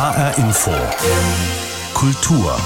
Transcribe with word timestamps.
HR 0.00 0.38
Info. 0.38 0.70
Kultur. 1.92 2.56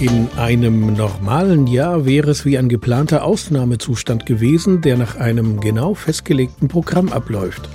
In 0.00 0.28
einem 0.36 0.94
normalen 0.94 1.68
Jahr 1.68 2.04
wäre 2.04 2.32
es 2.32 2.44
wie 2.44 2.58
ein 2.58 2.68
geplanter 2.68 3.22
Ausnahmezustand 3.22 4.26
gewesen, 4.26 4.80
der 4.80 4.96
nach 4.96 5.14
einem 5.14 5.60
genau 5.60 5.94
festgelegten 5.94 6.66
Programm 6.66 7.10
abläuft. 7.10 7.68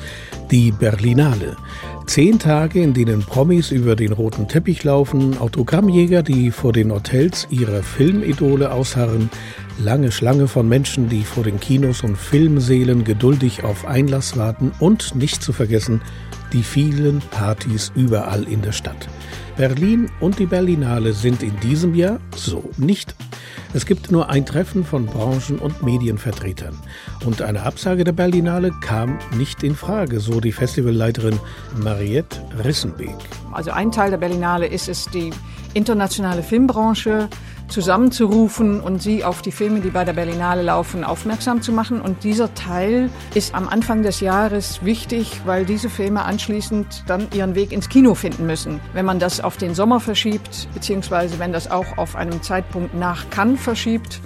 Die 0.51 0.73
Berlinale. 0.73 1.55
Zehn 2.07 2.39
Tage, 2.39 2.81
in 2.81 2.93
denen 2.93 3.21
Promis 3.21 3.71
über 3.71 3.95
den 3.95 4.11
roten 4.11 4.49
Teppich 4.49 4.83
laufen, 4.83 5.37
Autogrammjäger, 5.37 6.21
die 6.21 6.51
vor 6.51 6.73
den 6.73 6.91
Hotels 6.91 7.47
ihrer 7.49 7.83
Filmidole 7.83 8.69
ausharren, 8.69 9.29
lange 9.81 10.11
Schlange 10.11 10.49
von 10.49 10.67
Menschen, 10.67 11.07
die 11.07 11.23
vor 11.23 11.45
den 11.45 11.61
Kinos 11.61 12.03
und 12.03 12.17
Filmsälen 12.17 13.05
geduldig 13.05 13.63
auf 13.63 13.85
Einlass 13.85 14.35
warten 14.35 14.73
und 14.77 15.15
nicht 15.15 15.41
zu 15.41 15.53
vergessen 15.53 16.01
die 16.53 16.63
vielen 16.63 17.19
Partys 17.31 17.91
überall 17.95 18.43
in 18.43 18.61
der 18.61 18.71
Stadt. 18.71 19.07
Berlin 19.57 20.09
und 20.21 20.39
die 20.39 20.45
Berlinale 20.45 21.13
sind 21.13 21.43
in 21.43 21.59
diesem 21.59 21.93
Jahr 21.93 22.19
so 22.35 22.69
nicht. 22.77 23.13
Es 23.73 23.85
gibt 23.85 24.09
nur 24.09 24.29
ein 24.29 24.45
Treffen 24.45 24.83
von 24.85 25.05
Branchen- 25.05 25.59
und 25.59 25.83
Medienvertretern. 25.83 26.75
Und 27.25 27.41
eine 27.41 27.63
Absage 27.63 28.03
der 28.03 28.13
Berlinale 28.13 28.71
kam 28.81 29.19
nicht 29.35 29.61
in 29.63 29.75
Frage, 29.75 30.19
so 30.19 30.39
die 30.39 30.51
Festivalleiterin 30.51 31.39
Mariette 31.77 32.41
Rissenbeek. 32.63 33.17
Also 33.51 33.71
ein 33.71 33.91
Teil 33.91 34.11
der 34.11 34.17
Berlinale 34.17 34.65
ist 34.65 34.87
es, 34.87 35.05
die 35.07 35.31
internationale 35.73 36.41
Filmbranche 36.41 37.29
zusammenzurufen 37.69 38.81
und 38.81 39.01
sie 39.01 39.23
auf 39.23 39.41
die 39.41 39.51
Filme, 39.51 39.79
die 39.79 39.89
bei 39.89 40.03
der 40.03 40.13
Berlinale 40.13 40.61
laufen, 40.61 41.03
aufmerksam 41.03 41.61
zu 41.61 41.71
machen. 41.71 42.01
Und 42.01 42.23
dieser 42.23 42.53
Teil 42.53 43.09
ist 43.35 43.55
am 43.55 43.67
Anfang 43.67 44.03
des 44.03 44.19
Jahres 44.19 44.83
wichtig, 44.83 45.41
weil 45.45 45.65
diese 45.65 45.89
Filme 45.89 46.23
anschließend 46.23 47.03
dann 47.07 47.27
ihren 47.33 47.55
Weg 47.55 47.71
ins 47.71 47.89
Kino 47.89 48.15
finden 48.15 48.45
müssen. 48.45 48.79
Wenn 48.93 49.05
man 49.05 49.19
das 49.19 49.41
auf 49.41 49.57
den 49.57 49.75
Sommer 49.75 49.99
verschiebt, 49.99 50.67
beziehungsweise 50.73 51.39
wenn 51.39 51.53
das 51.53 51.69
auch 51.69 51.97
auf 51.97 52.15
einem 52.15 52.41
Zeitpunkt 52.41 52.93
nach 52.95 53.29
Cannes 53.29 53.61
verschiebt, 53.61 54.21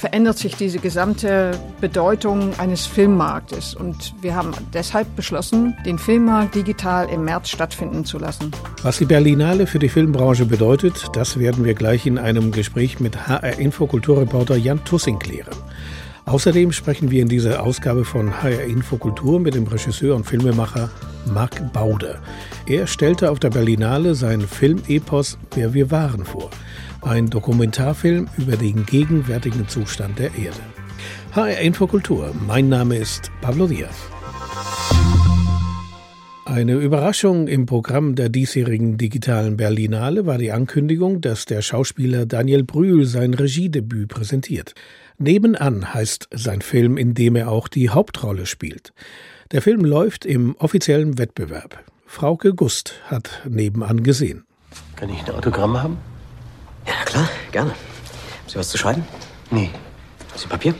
verändert 0.00 0.38
sich 0.38 0.56
diese 0.56 0.78
gesamte 0.78 1.50
Bedeutung 1.80 2.58
eines 2.58 2.86
Filmmarktes. 2.86 3.74
Und 3.74 4.14
wir 4.22 4.34
haben 4.34 4.52
deshalb 4.72 5.14
beschlossen, 5.14 5.76
den 5.84 5.98
Filmmarkt 5.98 6.54
digital 6.54 7.08
im 7.10 7.24
März 7.24 7.50
stattfinden 7.50 8.06
zu 8.06 8.18
lassen. 8.18 8.50
Was 8.82 8.96
die 8.96 9.04
Berlinale 9.04 9.66
für 9.66 9.78
die 9.78 9.90
Filmbranche 9.90 10.46
bedeutet, 10.46 11.10
das 11.12 11.38
werden 11.38 11.64
wir 11.64 11.74
gleich 11.74 12.06
in 12.06 12.16
einem 12.16 12.50
Gespräch 12.50 12.98
mit 12.98 13.28
HR 13.28 13.58
Infokulturreporter 13.58 14.56
Jan 14.56 14.82
Tussing 14.84 15.18
klären. 15.18 15.54
Außerdem 16.26 16.72
sprechen 16.72 17.10
wir 17.10 17.22
in 17.22 17.28
dieser 17.28 17.62
Ausgabe 17.62 18.04
von 18.04 18.42
HR 18.42 18.64
Infokultur 18.64 19.40
mit 19.40 19.54
dem 19.54 19.66
Regisseur 19.66 20.14
und 20.14 20.24
Filmemacher 20.24 20.90
Marc 21.32 21.72
Bauder. 21.72 22.20
Er 22.66 22.86
stellte 22.86 23.30
auf 23.30 23.38
der 23.38 23.50
Berlinale 23.50 24.14
seinen 24.14 24.46
Filmepos 24.46 25.38
Wer 25.54 25.74
wir 25.74 25.90
waren 25.90 26.24
vor. 26.24 26.50
Ein 27.02 27.30
Dokumentarfilm 27.30 28.28
über 28.36 28.56
den 28.56 28.86
gegenwärtigen 28.86 29.66
Zustand 29.68 30.18
der 30.18 30.30
Erde. 30.36 30.60
HR 31.32 31.60
Infokultur. 31.60 32.34
Mein 32.46 32.68
Name 32.68 32.96
ist 32.96 33.30
Pablo 33.40 33.66
Diaz. 33.66 33.96
Eine 36.50 36.74
Überraschung 36.74 37.46
im 37.46 37.64
Programm 37.64 38.16
der 38.16 38.28
diesjährigen 38.28 38.98
digitalen 38.98 39.56
Berlinale 39.56 40.26
war 40.26 40.36
die 40.36 40.50
Ankündigung, 40.50 41.20
dass 41.20 41.44
der 41.44 41.62
Schauspieler 41.62 42.26
Daniel 42.26 42.64
Brühl 42.64 43.04
sein 43.04 43.34
Regiedebüt 43.34 44.08
präsentiert. 44.08 44.74
Nebenan 45.22 45.92
heißt 45.92 46.28
sein 46.32 46.62
Film, 46.62 46.96
in 46.96 47.12
dem 47.12 47.36
er 47.36 47.50
auch 47.50 47.68
die 47.68 47.90
Hauptrolle 47.90 48.46
spielt. 48.46 48.94
Der 49.52 49.60
Film 49.60 49.84
läuft 49.84 50.24
im 50.24 50.56
offiziellen 50.56 51.18
Wettbewerb. 51.18 51.84
Frauke 52.06 52.54
Gust 52.54 52.94
hat 53.04 53.42
nebenan 53.46 54.02
gesehen. 54.02 54.46
Kann 54.96 55.10
ich 55.10 55.22
ein 55.22 55.34
Autogramm 55.34 55.82
haben? 55.82 55.98
Ja, 56.86 57.04
klar, 57.04 57.28
gerne. 57.52 57.72
Haben 57.72 58.48
Sie 58.48 58.56
was 58.56 58.70
zu 58.70 58.78
schreiben? 58.78 59.04
Nee. 59.50 59.68
Haben 60.30 60.38
Sie 60.38 60.46
Papier? 60.46 60.74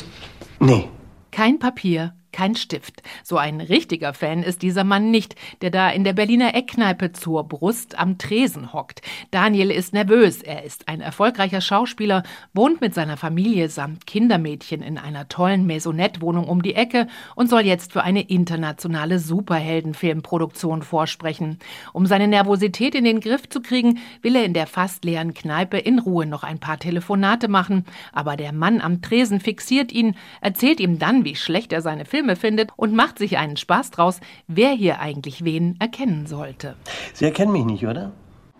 Nee. 0.58 0.88
Kein 1.32 1.58
Papier, 1.58 2.14
kein 2.32 2.54
Stift. 2.54 3.02
So 3.22 3.36
ein 3.36 3.60
richtiger 3.60 4.14
Fan 4.14 4.42
ist 4.42 4.62
dieser 4.62 4.84
Mann 4.84 5.10
nicht, 5.10 5.34
der 5.62 5.70
da 5.70 5.90
in 5.90 6.04
der 6.04 6.12
Berliner 6.12 6.54
Eckkneipe 6.54 7.12
zur 7.12 7.44
Brust 7.44 7.98
am 7.98 8.18
Tresen 8.18 8.72
hockt. 8.72 9.02
Daniel 9.30 9.70
ist 9.70 9.92
nervös. 9.92 10.42
Er 10.42 10.64
ist 10.64 10.88
ein 10.88 11.00
erfolgreicher 11.00 11.60
Schauspieler, 11.60 12.22
wohnt 12.52 12.80
mit 12.80 12.94
seiner 12.94 13.16
Familie 13.16 13.68
samt 13.68 14.06
Kindermädchen 14.06 14.82
in 14.82 14.98
einer 14.98 15.28
tollen 15.28 15.66
Maisonette-Wohnung 15.66 16.48
um 16.48 16.62
die 16.62 16.74
Ecke 16.74 17.06
und 17.34 17.48
soll 17.48 17.62
jetzt 17.62 17.92
für 17.92 18.02
eine 18.02 18.22
internationale 18.22 19.18
Superheldenfilmproduktion 19.18 20.82
vorsprechen. 20.82 21.58
Um 21.92 22.06
seine 22.06 22.28
Nervosität 22.28 22.94
in 22.94 23.04
den 23.04 23.20
Griff 23.20 23.48
zu 23.48 23.60
kriegen, 23.60 23.98
will 24.22 24.36
er 24.36 24.44
in 24.44 24.54
der 24.54 24.66
fast 24.66 25.04
leeren 25.04 25.34
Kneipe 25.34 25.78
in 25.78 25.98
Ruhe 25.98 26.26
noch 26.26 26.42
ein 26.42 26.58
paar 26.58 26.78
Telefonate 26.78 27.48
machen. 27.48 27.84
Aber 28.12 28.36
der 28.36 28.52
Mann 28.52 28.80
am 28.80 29.02
Tresen 29.02 29.40
fixiert 29.40 29.92
ihn, 29.92 30.16
erzählt 30.40 30.80
ihm 30.80 30.98
dann, 30.98 31.24
wie 31.24 31.36
schlecht 31.36 31.72
er 31.72 31.82
seine 31.82 32.04
Filme 32.04 32.19
Filme 32.20 32.36
findet 32.36 32.70
und 32.76 32.92
macht 32.92 33.16
sich 33.16 33.38
einen 33.38 33.56
Spaß 33.56 33.92
draus, 33.92 34.20
wer 34.46 34.72
hier 34.72 35.00
eigentlich 35.00 35.42
wen 35.42 35.76
erkennen 35.80 36.26
sollte. 36.26 36.76
Sie 37.14 37.24
erkennen 37.24 37.50
mich 37.50 37.64
nicht, 37.64 37.86
oder? 37.86 38.12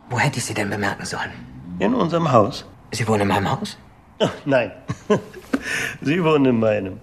Wo 0.09 0.19
hätte 0.19 0.39
ich 0.39 0.47
Sie 0.47 0.55
denn 0.55 0.71
bemerken 0.71 1.05
sollen? 1.05 1.31
In 1.79 1.95
unserem 1.95 2.33
Haus. 2.33 2.65
Sie 2.91 3.07
wohnen 3.07 3.21
in 3.21 3.29
meinem 3.29 3.51
Haus? 3.51 3.77
Ach, 4.19 4.33
nein. 4.47 4.73
Sie 6.01 6.25
wohnen 6.25 6.47
in 6.47 6.59
meinem. 6.59 7.01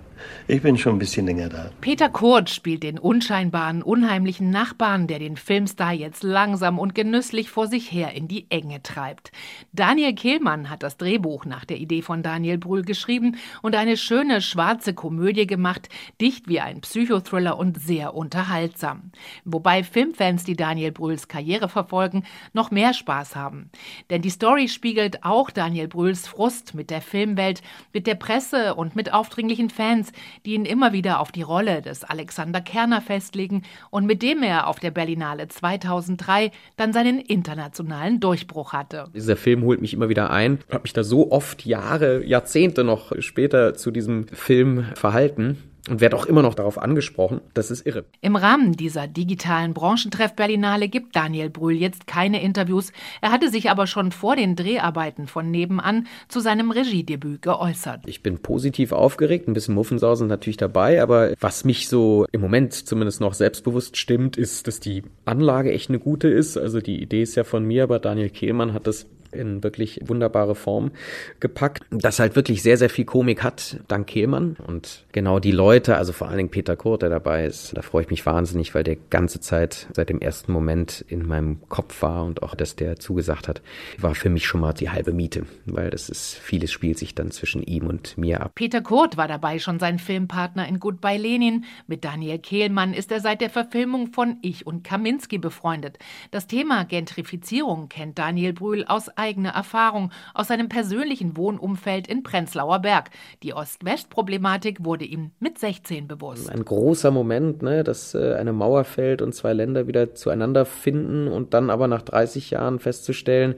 Ich 0.48 0.62
bin 0.62 0.78
schon 0.78 0.96
ein 0.96 1.00
bisschen 1.00 1.26
länger 1.26 1.50
da. 1.50 1.72
Peter 1.82 2.10
Kurt 2.10 2.50
spielt 2.50 2.84
den 2.84 3.00
unscheinbaren, 3.00 3.84
unheimlichen 3.84 4.50
Nachbarn, 4.50 5.08
der 5.08 5.20
den 5.20 5.38
Filmstar 5.38 5.94
jetzt 5.94 6.24
langsam 6.24 6.80
und 6.80 6.96
genüsslich 6.96 7.50
vor 7.50 7.68
sich 7.68 7.92
her 7.92 8.14
in 8.14 8.28
die 8.28 8.46
Enge 8.50 8.82
treibt. 8.84 9.32
Daniel 9.74 10.14
Kehlmann 10.14 10.70
hat 10.70 10.84
das 10.84 10.98
Drehbuch 10.98 11.46
nach 11.46 11.66
der 11.66 11.78
Idee 11.78 12.02
von 12.02 12.24
Daniel 12.24 12.58
Brühl 12.58 12.84
geschrieben 12.84 13.38
und 13.62 13.76
eine 13.76 13.98
schöne 13.98 14.42
schwarze 14.42 14.94
Komödie 14.94 15.48
gemacht, 15.48 15.90
dicht 16.22 16.48
wie 16.48 16.60
ein 16.60 16.82
Psychothriller 16.82 17.58
und 17.58 17.80
sehr 17.80 18.16
unterhaltsam. 18.16 19.12
Wobei 19.46 19.84
Filmfans, 19.84 20.44
die 20.44 20.56
Daniel 20.56 20.92
Brühls 20.92 21.28
Karriere 21.28 21.70
verfolgen, 21.70 22.24
noch 22.54 22.72
mehr 22.72 22.94
Spaß 22.94 23.36
haben. 23.36 23.70
Denn 24.10 24.22
die 24.22 24.30
Story 24.30 24.68
spiegelt 24.68 25.24
auch 25.24 25.50
Daniel 25.50 25.88
Brühls 25.88 26.28
Frust 26.28 26.74
mit 26.74 26.90
der 26.90 27.02
Filmwelt, 27.02 27.62
mit 27.94 28.08
der 28.08 28.16
Presse 28.16 28.76
und 28.76 28.96
mit 28.96 29.14
aufdringlichen 29.14 29.70
Fans, 29.70 30.07
die 30.46 30.54
ihn 30.54 30.66
immer 30.66 30.94
wieder 30.94 31.20
auf 31.20 31.32
die 31.32 31.42
Rolle 31.42 31.82
des 31.82 32.04
Alexander 32.04 32.62
Kerner 32.62 33.02
festlegen 33.02 33.64
und 33.90 34.06
mit 34.06 34.22
dem 34.22 34.44
er 34.44 34.68
auf 34.68 34.80
der 34.80 34.92
Berlinale 34.92 35.48
2003 35.48 36.52
dann 36.76 36.94
seinen 36.94 37.20
internationalen 37.20 38.20
Durchbruch 38.20 38.74
hatte. 38.74 39.10
Dieser 39.14 39.36
Film 39.36 39.64
holt 39.64 39.82
mich 39.82 39.94
immer 39.94 40.10
wieder 40.10 40.30
ein, 40.30 40.60
habe 40.72 40.84
mich 40.84 40.94
da 40.94 41.04
so 41.04 41.32
oft 41.32 41.66
Jahre, 41.66 42.24
Jahrzehnte 42.26 42.84
noch 42.84 43.12
später 43.20 43.76
zu 43.76 43.92
diesem 43.92 44.28
Film 44.28 44.86
verhalten 44.96 45.58
und 45.90 46.02
werde 46.02 46.16
auch 46.16 46.26
immer 46.26 46.42
noch 46.42 46.54
darauf 46.54 46.78
angesprochen. 46.78 47.42
Das 47.54 47.72
ist 47.72 47.86
irre. 47.86 48.06
Im 48.22 48.36
Rahmen 48.36 48.74
dieser 48.74 49.08
digitalen 49.08 49.74
Branchentreff 49.74 50.36
Berlinale 50.36 50.88
gibt 50.88 51.16
Daniel 51.16 51.50
Brühl 51.50 51.76
jetzt 51.76 52.08
keine 52.08 52.42
Interviews. 52.42 52.92
Er 53.22 53.32
hatte 53.32 53.50
sich 53.50 53.70
aber 53.70 53.88
schon 53.88 54.12
vor 54.12 54.36
den 54.36 54.56
Dreharbeiten 54.56 55.28
von 55.28 55.50
nebenan 55.50 56.08
zu 56.28 56.40
seinem 56.40 56.72
Regiedebüt 56.72 57.42
geäußert. 57.42 58.02
Ich 58.06 58.24
bin 58.24 58.40
positiv 58.40 58.92
aufgeregt, 58.92 59.48
ein 59.48 59.54
bisschen 59.54 59.76
Muffensausen 59.76 60.28
natürlich 60.28 60.58
dabei, 60.58 61.02
aber 61.02 61.34
was 61.40 61.64
mich 61.64 61.88
so 61.88 62.26
im 62.32 62.42
Moment 62.42 62.74
zumindest 62.74 63.22
noch 63.22 63.34
selbstbewusst 63.34 63.98
stimmt, 63.98 64.38
ist, 64.38 64.68
dass 64.68 64.80
die 64.80 65.04
Anlage 65.26 65.72
echt 65.72 65.90
eine 65.90 66.00
gute 66.00 66.28
ist. 66.28 66.58
Also 66.58 66.82
die 66.82 67.02
Idee 67.02 67.24
ist 67.24 67.36
ja 67.36 67.44
von 67.44 67.64
mir, 67.64 67.84
aber 67.84 68.00
Daniel 68.00 68.30
Kehlmann 68.30 68.74
hat 68.74 68.88
das 68.88 69.08
in 69.38 69.64
wirklich 69.64 70.02
wunderbare 70.04 70.56
Form 70.56 70.92
gepackt, 71.40 71.84
das 71.92 72.20
halt 72.20 72.36
wirklich 72.36 72.62
sehr, 72.64 72.78
sehr 72.78 72.90
viel 72.90 73.06
Komik 73.06 73.44
hat, 73.44 73.80
dank 73.88 74.08
Kehlmann. 74.08 74.58
Und 74.66 75.06
genau 75.12 75.40
die 75.40 75.52
Leute, 75.52 75.96
also 75.96 76.14
vor 76.14 76.28
allen 76.28 76.38
Dingen 76.38 76.50
Peter 76.50 76.76
Kurt, 76.76 77.02
der 77.02 77.10
dabei 77.10 77.46
ist, 77.46 77.76
da 77.76 77.82
freue 77.82 78.04
ich 78.04 78.10
mich 78.10 78.26
wahnsinnig, 78.26 78.74
weil 78.76 78.84
der 78.84 78.98
ganze 79.10 79.40
Zeit 79.40 79.88
seit 79.94 80.10
dem 80.10 80.20
ersten 80.20 80.52
Moment 80.52 81.06
in 81.08 81.28
meinem 81.28 81.60
Kopf 81.70 82.02
war 82.02 82.26
und 82.26 82.44
auch, 82.44 82.56
dass 82.56 82.76
der 82.76 82.98
zugesagt 82.98 83.48
hat, 83.48 83.62
war 83.98 84.16
für 84.16 84.30
mich 84.30 84.46
schon 84.46 84.62
mal 84.62 84.74
die 84.74 84.90
halbe 84.90 85.14
Miete, 85.14 85.44
weil 85.66 85.90
das 85.90 86.10
ist, 86.10 86.36
vieles 86.36 86.72
spielt 86.72 86.98
sich 86.98 87.16
dann 87.16 87.32
zwischen 87.32 87.64
ihm 87.64 87.88
und 87.88 88.18
mir 88.18 88.42
ab. 88.42 88.52
Peter 88.56 88.82
Kurt 88.82 89.18
war 89.18 89.28
dabei 89.28 89.60
schon 89.60 89.80
sein 89.80 90.00
Filmpartner 90.00 90.68
in 90.68 90.80
Goodbye 90.80 91.18
Lenin. 91.18 91.66
Mit 91.88 92.04
Daniel 92.04 92.40
Kehlmann 92.40 92.94
ist 92.94 93.12
er 93.12 93.20
seit 93.20 93.42
der 93.42 93.50
Verfilmung 93.50 94.08
von 94.08 94.38
Ich 94.42 94.66
und 94.66 94.84
Kaminski 94.84 95.38
befreundet. 95.38 96.00
Das 96.32 96.48
Thema 96.48 96.86
Gentrifizierung 96.86 97.90
kennt 97.90 98.18
Daniel 98.18 98.54
Brühl 98.54 98.86
aus 98.86 99.10
eigene 99.28 99.50
Erfahrung 99.50 100.12
aus 100.34 100.48
seinem 100.48 100.70
persönlichen 100.70 101.36
Wohnumfeld 101.36 102.08
in 102.08 102.24
Prenzlauer 102.24 102.80
Berg. 102.80 103.10
Die 103.44 103.54
Ost-West-Problematik 103.54 104.86
wurde 104.86 105.04
ihm 105.04 105.32
mit 105.40 105.60
16 105.60 106.08
bewusst. 106.08 106.50
Ein 106.50 106.64
großer 106.64 107.12
Moment, 107.12 107.62
ne, 107.62 107.84
dass 107.84 108.16
äh, 108.16 108.36
eine 108.36 108.54
Mauer 108.54 108.86
fällt 108.86 109.22
und 109.22 109.36
zwei 109.36 109.52
Länder 109.52 109.88
wieder 109.88 110.16
zueinander 110.16 110.66
finden 110.66 111.28
und 111.28 111.54
dann 111.54 111.70
aber 111.70 111.88
nach 111.88 112.02
30 112.02 112.52
Jahren 112.52 112.80
festzustellen, 112.80 113.56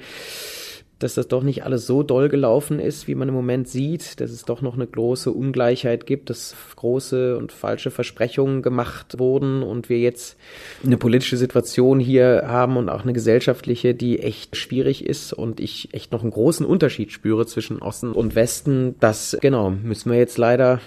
dass 1.00 1.16
das 1.16 1.28
doch 1.28 1.44
nicht 1.44 1.64
alles 1.64 1.88
so 1.88 2.04
doll 2.04 2.30
gelaufen 2.30 2.80
ist, 2.80 3.08
wie 3.08 3.16
man 3.16 3.30
im 3.30 3.34
Moment 3.34 3.68
sieht, 3.70 4.20
dass 4.20 4.32
es 4.32 4.44
doch 4.44 4.62
noch 4.62 4.76
eine 4.76 4.86
große 4.86 5.32
Ungleichheit 5.32 6.06
gibt, 6.06 6.30
dass 6.30 6.56
große 6.76 7.38
und 7.38 7.52
falsche 7.52 7.90
Versprechungen 7.90 8.62
gemacht 8.62 9.18
wurden 9.18 9.64
und 9.64 9.90
wir 9.90 10.00
jetzt 10.00 10.38
eine 10.84 10.98
politische 10.98 11.38
Situation 11.38 12.00
hier 12.00 12.44
haben 12.46 12.78
und 12.78 12.90
auch 12.90 13.04
eine 13.04 13.14
gesellschaftliche, 13.14 13.96
die 13.96 14.20
echt 14.20 14.58
schwierig 14.58 15.06
ist 15.06 15.34
und 15.34 15.60
ich 15.60 15.94
echt 15.94 16.12
noch 16.12 16.22
einen 16.22 16.32
großen 16.32 16.66
Unterschied 16.66 17.12
spüre 17.12 17.46
zwischen 17.46 17.82
Osten 17.82 18.12
und 18.12 18.36
Westen. 18.36 18.96
Das, 19.00 19.38
genau, 19.42 19.70
müssen 19.70 20.12
wir 20.12 20.20
jetzt 20.20 20.38
leider 20.38 20.82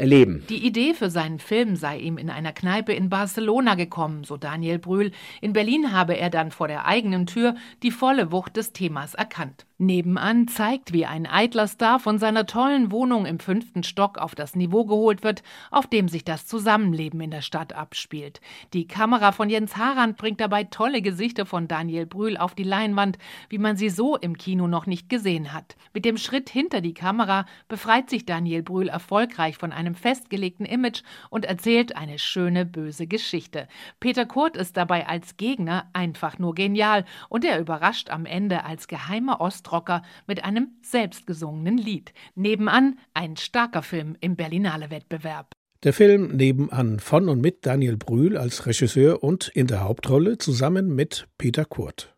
erleben. 0.00 0.44
Die 0.48 0.66
Idee 0.66 0.94
für 0.94 1.10
seinen 1.10 1.38
Film 1.38 1.76
sei 1.76 1.98
ihm 1.98 2.18
in 2.18 2.30
einer 2.30 2.52
Kneipe 2.52 2.92
in 2.92 3.08
Barcelona 3.08 3.74
gekommen, 3.76 4.24
so 4.24 4.36
Daniel 4.36 4.78
Brühl. 4.78 5.12
In 5.40 5.52
Berlin 5.52 5.92
habe 5.92 6.16
er 6.16 6.30
dann 6.30 6.50
vor 6.50 6.66
der 6.66 6.86
eigenen 6.86 7.26
Tür 7.26 7.54
die 7.82 7.90
volle 7.90 8.32
Wucht 8.32 8.56
des 8.56 8.72
Themas 8.72 9.14
erkannt. 9.14 9.66
Nebenan 9.80 10.46
zeigt, 10.46 10.92
wie 10.92 11.06
ein 11.06 11.24
eitler 11.24 11.66
Star 11.66 12.00
von 12.00 12.18
seiner 12.18 12.44
tollen 12.44 12.92
Wohnung 12.92 13.24
im 13.24 13.40
fünften 13.40 13.82
Stock 13.82 14.18
auf 14.18 14.34
das 14.34 14.54
Niveau 14.54 14.84
geholt 14.84 15.24
wird, 15.24 15.42
auf 15.70 15.86
dem 15.86 16.06
sich 16.08 16.22
das 16.22 16.46
Zusammenleben 16.46 17.18
in 17.22 17.30
der 17.30 17.40
Stadt 17.40 17.72
abspielt. 17.72 18.42
Die 18.74 18.86
Kamera 18.86 19.32
von 19.32 19.48
Jens 19.48 19.78
Harand 19.78 20.18
bringt 20.18 20.38
dabei 20.42 20.64
tolle 20.64 21.00
Gesichter 21.00 21.46
von 21.46 21.66
Daniel 21.66 22.04
Brühl 22.04 22.36
auf 22.36 22.54
die 22.54 22.62
Leinwand, 22.62 23.16
wie 23.48 23.56
man 23.56 23.76
sie 23.76 23.88
so 23.88 24.16
im 24.16 24.36
Kino 24.36 24.66
noch 24.66 24.84
nicht 24.84 25.08
gesehen 25.08 25.54
hat. 25.54 25.76
Mit 25.94 26.04
dem 26.04 26.18
Schritt 26.18 26.50
hinter 26.50 26.82
die 26.82 26.94
Kamera 26.94 27.46
befreit 27.68 28.10
sich 28.10 28.26
Daniel 28.26 28.62
Brühl 28.62 28.88
erfolgreich 28.88 29.56
von 29.56 29.72
einem 29.72 29.89
festgelegten 29.94 30.66
Image 30.66 31.02
und 31.30 31.44
erzählt 31.44 31.96
eine 31.96 32.18
schöne 32.18 32.66
böse 32.66 33.06
Geschichte. 33.06 33.68
Peter 34.00 34.26
Kurt 34.26 34.56
ist 34.56 34.76
dabei 34.76 35.06
als 35.06 35.36
Gegner 35.36 35.88
einfach 35.92 36.38
nur 36.38 36.54
genial 36.54 37.04
und 37.28 37.44
er 37.44 37.60
überrascht 37.60 38.10
am 38.10 38.26
Ende 38.26 38.64
als 38.64 38.88
geheimer 38.88 39.40
Ost 39.40 39.60
Ostrocker 39.60 40.02
mit 40.26 40.44
einem 40.44 40.68
selbstgesungenen 40.82 41.76
Lied. 41.76 42.12
Nebenan 42.34 42.98
ein 43.14 43.36
starker 43.36 43.82
Film 43.82 44.16
im 44.20 44.36
Berlinale-Wettbewerb. 44.36 45.52
Der 45.82 45.92
Film 45.92 46.36
Nebenan 46.36 46.98
von 46.98 47.28
und 47.28 47.40
mit 47.40 47.66
Daniel 47.66 47.96
Brühl 47.96 48.36
als 48.36 48.66
Regisseur 48.66 49.22
und 49.22 49.48
in 49.48 49.66
der 49.66 49.80
Hauptrolle 49.80 50.38
zusammen 50.38 50.94
mit 50.94 51.26
Peter 51.38 51.64
Kurt. 51.64 52.14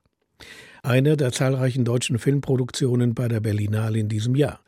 Eine 0.83 1.17
der 1.17 1.33
zahlreichen 1.33 1.85
deutschen 1.85 2.19
Filmproduktionen 2.19 3.15
bei 3.15 3.29
der 3.29 3.41
Berlinale 3.41 3.99
in 3.99 4.09
diesem 4.09 4.35
Jahr. 4.35 4.61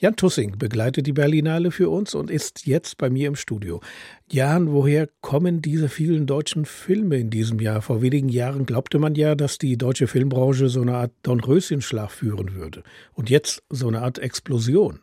Jan 0.00 0.14
Tussing 0.14 0.58
begleitet 0.58 1.08
die 1.08 1.12
Berlinale 1.12 1.72
für 1.72 1.88
uns 1.88 2.14
und 2.14 2.30
ist 2.30 2.66
jetzt 2.66 2.98
bei 2.98 3.10
mir 3.10 3.26
im 3.26 3.34
Studio. 3.34 3.80
Jan, 4.30 4.70
woher 4.70 5.08
kommen 5.22 5.60
diese 5.60 5.88
vielen 5.88 6.26
deutschen 6.26 6.66
Filme 6.66 7.16
in 7.16 7.30
diesem 7.30 7.58
Jahr? 7.58 7.82
Vor 7.82 8.00
wenigen 8.00 8.28
Jahren 8.28 8.64
glaubte 8.64 9.00
man 9.00 9.16
ja, 9.16 9.34
dass 9.34 9.58
die 9.58 9.76
deutsche 9.76 10.06
Filmbranche 10.06 10.68
so 10.68 10.82
eine 10.82 10.94
Art 10.94 11.10
Dornröschenschlaf 11.24 12.12
führen 12.12 12.54
würde. 12.54 12.84
Und 13.12 13.28
jetzt 13.28 13.64
so 13.70 13.88
eine 13.88 14.02
Art 14.02 14.20
Explosion. 14.20 15.00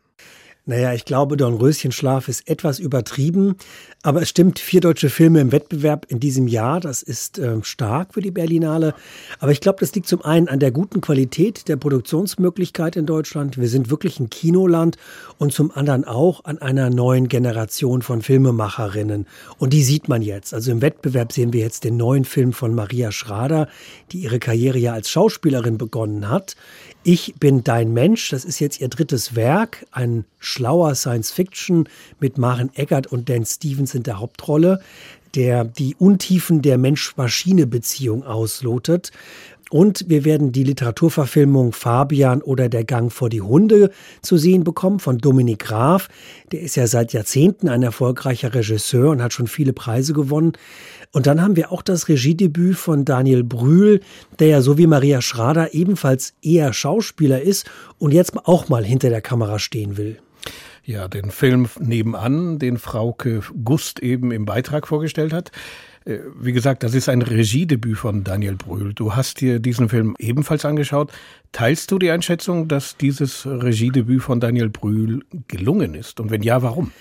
Naja, 0.68 0.94
ich 0.94 1.06
glaube, 1.06 1.38
Dornröschenschlaf 1.38 2.28
ist 2.28 2.50
etwas 2.50 2.80
übertrieben, 2.80 3.56
aber 4.02 4.24
es 4.24 4.30
stimmt, 4.30 4.58
vier 4.58 4.82
deutsche 4.82 5.12
Filme 5.12 5.40
im 5.40 5.52
Wettbewerb 5.52 6.08
in 6.10 6.20
diesem 6.20 6.48
Jahr, 6.48 6.80
das 6.80 7.04
ist 7.04 7.38
äh, 7.38 7.64
stark 7.64 8.16
für 8.16 8.22
die 8.22 8.32
Berlinale. 8.32 8.96
Aber 9.40 9.52
ich 9.52 9.62
glaube, 9.62 9.80
das 9.82 9.94
liegt 9.94 10.08
zum 10.08 10.24
einen 10.24 10.48
an 10.48 10.60
der 10.60 10.72
guten 10.72 11.02
Qualität 11.02 11.68
der 11.68 11.76
Produktionsmöglichkeit 11.76 12.96
in 12.96 13.06
Deutschland. 13.06 13.60
Wir 13.60 13.68
sind 13.68 13.92
wirklich 13.92 14.20
ein 14.20 14.32
Kinoland 14.32 14.98
und 15.38 15.54
zum 15.54 15.70
anderen 15.70 16.04
auch 16.04 16.46
an 16.46 16.58
einer 16.58 16.90
neuen 16.90 17.28
Generation 17.28 18.02
von 18.02 18.24
Filmemacherinnen. 18.24 19.28
Und 19.60 19.72
die 19.72 19.84
sieht 19.84 20.10
man 20.10 20.24
jetzt. 20.24 20.52
Also 20.52 20.72
im 20.72 20.82
Wettbewerb 20.82 21.32
sehen 21.32 21.54
wir 21.54 21.62
jetzt 21.62 21.84
den 21.84 21.96
neuen 21.96 22.26
Film 22.26 22.54
von 22.54 22.74
Maria 22.74 23.12
Schrader, 23.12 23.68
die 24.12 24.20
ihre 24.20 24.40
Karriere 24.40 24.80
ja 24.80 24.94
als 24.94 25.12
Schauspielerin 25.12 25.78
begonnen 25.78 26.28
hat. 26.28 26.56
Ich 27.08 27.36
bin 27.40 27.64
dein 27.64 27.94
Mensch, 27.94 28.30
das 28.30 28.46
ist 28.46 28.60
jetzt 28.60 28.82
ihr 28.82 28.88
drittes 28.88 29.36
Werk, 29.36 29.86
ein 29.92 30.26
schlauer 30.40 30.96
Science-Fiction 30.96 31.88
mit 32.20 32.40
Maren 32.40 32.72
Eggert 32.74 33.06
und 33.06 33.30
Dan 33.30 33.46
Stevens 33.46 33.94
in 33.94 34.02
der 34.02 34.18
Hauptrolle, 34.18 34.82
der 35.36 35.66
die 35.66 35.96
Untiefen 35.96 36.62
der 36.62 36.78
Mensch-Maschine-Beziehung 36.78 38.24
auslotet. 38.24 39.12
Und 39.72 40.06
wir 40.10 40.26
werden 40.26 40.52
die 40.52 40.64
Literaturverfilmung 40.64 41.74
Fabian 41.74 42.42
oder 42.44 42.70
Der 42.70 42.84
Gang 42.84 43.12
vor 43.12 43.30
die 43.30 43.42
Hunde 43.42 43.90
zu 44.22 44.38
sehen 44.38 44.64
bekommen 44.64 45.00
von 45.00 45.18
Dominik 45.18 45.60
Graf. 45.60 46.08
Der 46.52 46.62
ist 46.62 46.76
ja 46.76 46.86
seit 46.86 47.14
Jahrzehnten 47.14 47.68
ein 47.68 47.82
erfolgreicher 47.82 48.54
Regisseur 48.54 49.10
und 49.10 49.24
hat 49.24 49.34
schon 49.34 49.48
viele 49.48 49.74
Preise 49.74 50.14
gewonnen. 50.14 50.54
Und 51.12 51.26
dann 51.26 51.42
haben 51.42 51.56
wir 51.56 51.72
auch 51.72 51.82
das 51.82 52.10
Regiedebüt 52.10 52.78
von 52.78 53.06
Daniel 53.06 53.44
Brühl, 53.44 54.02
der 54.38 54.50
ja 54.50 54.62
so 54.62 54.78
wie 54.78 54.88
Maria 54.88 55.22
Schrader 55.22 55.74
ebenfalls 55.74 56.36
eher 56.44 56.72
Schauspieler 56.72 57.42
ist 57.42 57.66
und 57.98 58.14
jetzt 58.14 58.38
auch 58.48 58.70
mal 58.70 58.86
hinter 58.86 59.10
der 59.10 59.22
Kamera 59.22 59.58
stehen 59.58 59.98
will. 59.98 60.20
Ja, 60.86 61.08
den 61.08 61.32
Film 61.32 61.68
nebenan, 61.80 62.60
den 62.60 62.78
Frauke 62.78 63.42
Gust 63.64 64.02
eben 64.02 64.32
im 64.32 64.46
Beitrag 64.46 64.88
vorgestellt 64.88 65.34
hat. 65.34 65.52
Äh, 66.06 66.20
wie 66.40 66.54
gesagt, 66.54 66.84
das 66.84 66.94
ist 66.94 67.10
ein 67.10 67.24
Regiedebüt 67.24 67.98
von 67.98 68.24
Daniel 68.24 68.56
Brühl. 68.56 68.94
Du 68.94 69.16
hast 69.16 69.42
dir 69.42 69.60
diesen 69.60 69.90
Film 69.90 70.16
ebenfalls 70.20 70.64
angeschaut. 70.64 71.12
Teilst 71.52 71.90
du 71.90 71.98
die 71.98 72.12
Einschätzung, 72.12 72.68
dass 72.68 72.98
dieses 72.98 73.48
Regiedebüt 73.48 74.22
von 74.22 74.40
Daniel 74.40 74.70
Brühl 74.70 75.24
gelungen 75.48 75.96
ist? 75.96 76.20
Und 76.20 76.30
wenn 76.30 76.44
ja, 76.44 76.62
warum? 76.62 76.92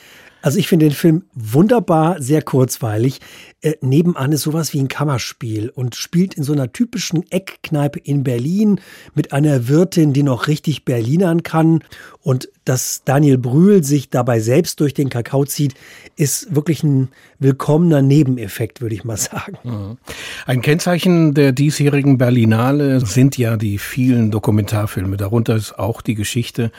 Also 0.44 0.58
ich 0.58 0.68
finde 0.68 0.84
den 0.84 0.94
Film 0.94 1.22
wunderbar, 1.32 2.20
sehr 2.20 2.42
kurzweilig. 2.42 3.20
Äh, 3.62 3.76
nebenan 3.80 4.30
ist 4.30 4.42
sowas 4.42 4.74
wie 4.74 4.78
ein 4.78 4.88
Kammerspiel 4.88 5.70
und 5.70 5.94
spielt 5.94 6.34
in 6.34 6.42
so 6.42 6.52
einer 6.52 6.70
typischen 6.70 7.24
Eckkneipe 7.30 7.98
in 7.98 8.24
Berlin 8.24 8.78
mit 9.14 9.32
einer 9.32 9.68
Wirtin, 9.68 10.12
die 10.12 10.22
noch 10.22 10.46
richtig 10.46 10.84
Berlinern 10.84 11.44
kann. 11.44 11.82
Und 12.20 12.50
dass 12.66 13.00
Daniel 13.06 13.38
Brühl 13.38 13.82
sich 13.84 14.10
dabei 14.10 14.38
selbst 14.38 14.80
durch 14.80 14.92
den 14.92 15.08
Kakao 15.08 15.46
zieht, 15.46 15.72
ist 16.16 16.54
wirklich 16.54 16.82
ein 16.82 17.08
willkommener 17.38 18.02
Nebeneffekt, 18.02 18.82
würde 18.82 18.96
ich 18.96 19.04
mal 19.04 19.16
sagen. 19.16 19.56
Mhm. 19.64 19.96
Ein 20.44 20.60
Kennzeichen 20.60 21.32
der 21.32 21.52
diesjährigen 21.52 22.18
Berlinale 22.18 23.00
sind 23.00 23.38
ja 23.38 23.56
die 23.56 23.78
vielen 23.78 24.30
Dokumentarfilme. 24.30 25.16
Darunter 25.16 25.56
ist 25.56 25.78
auch 25.78 26.02
die 26.02 26.14
Geschichte 26.14 26.70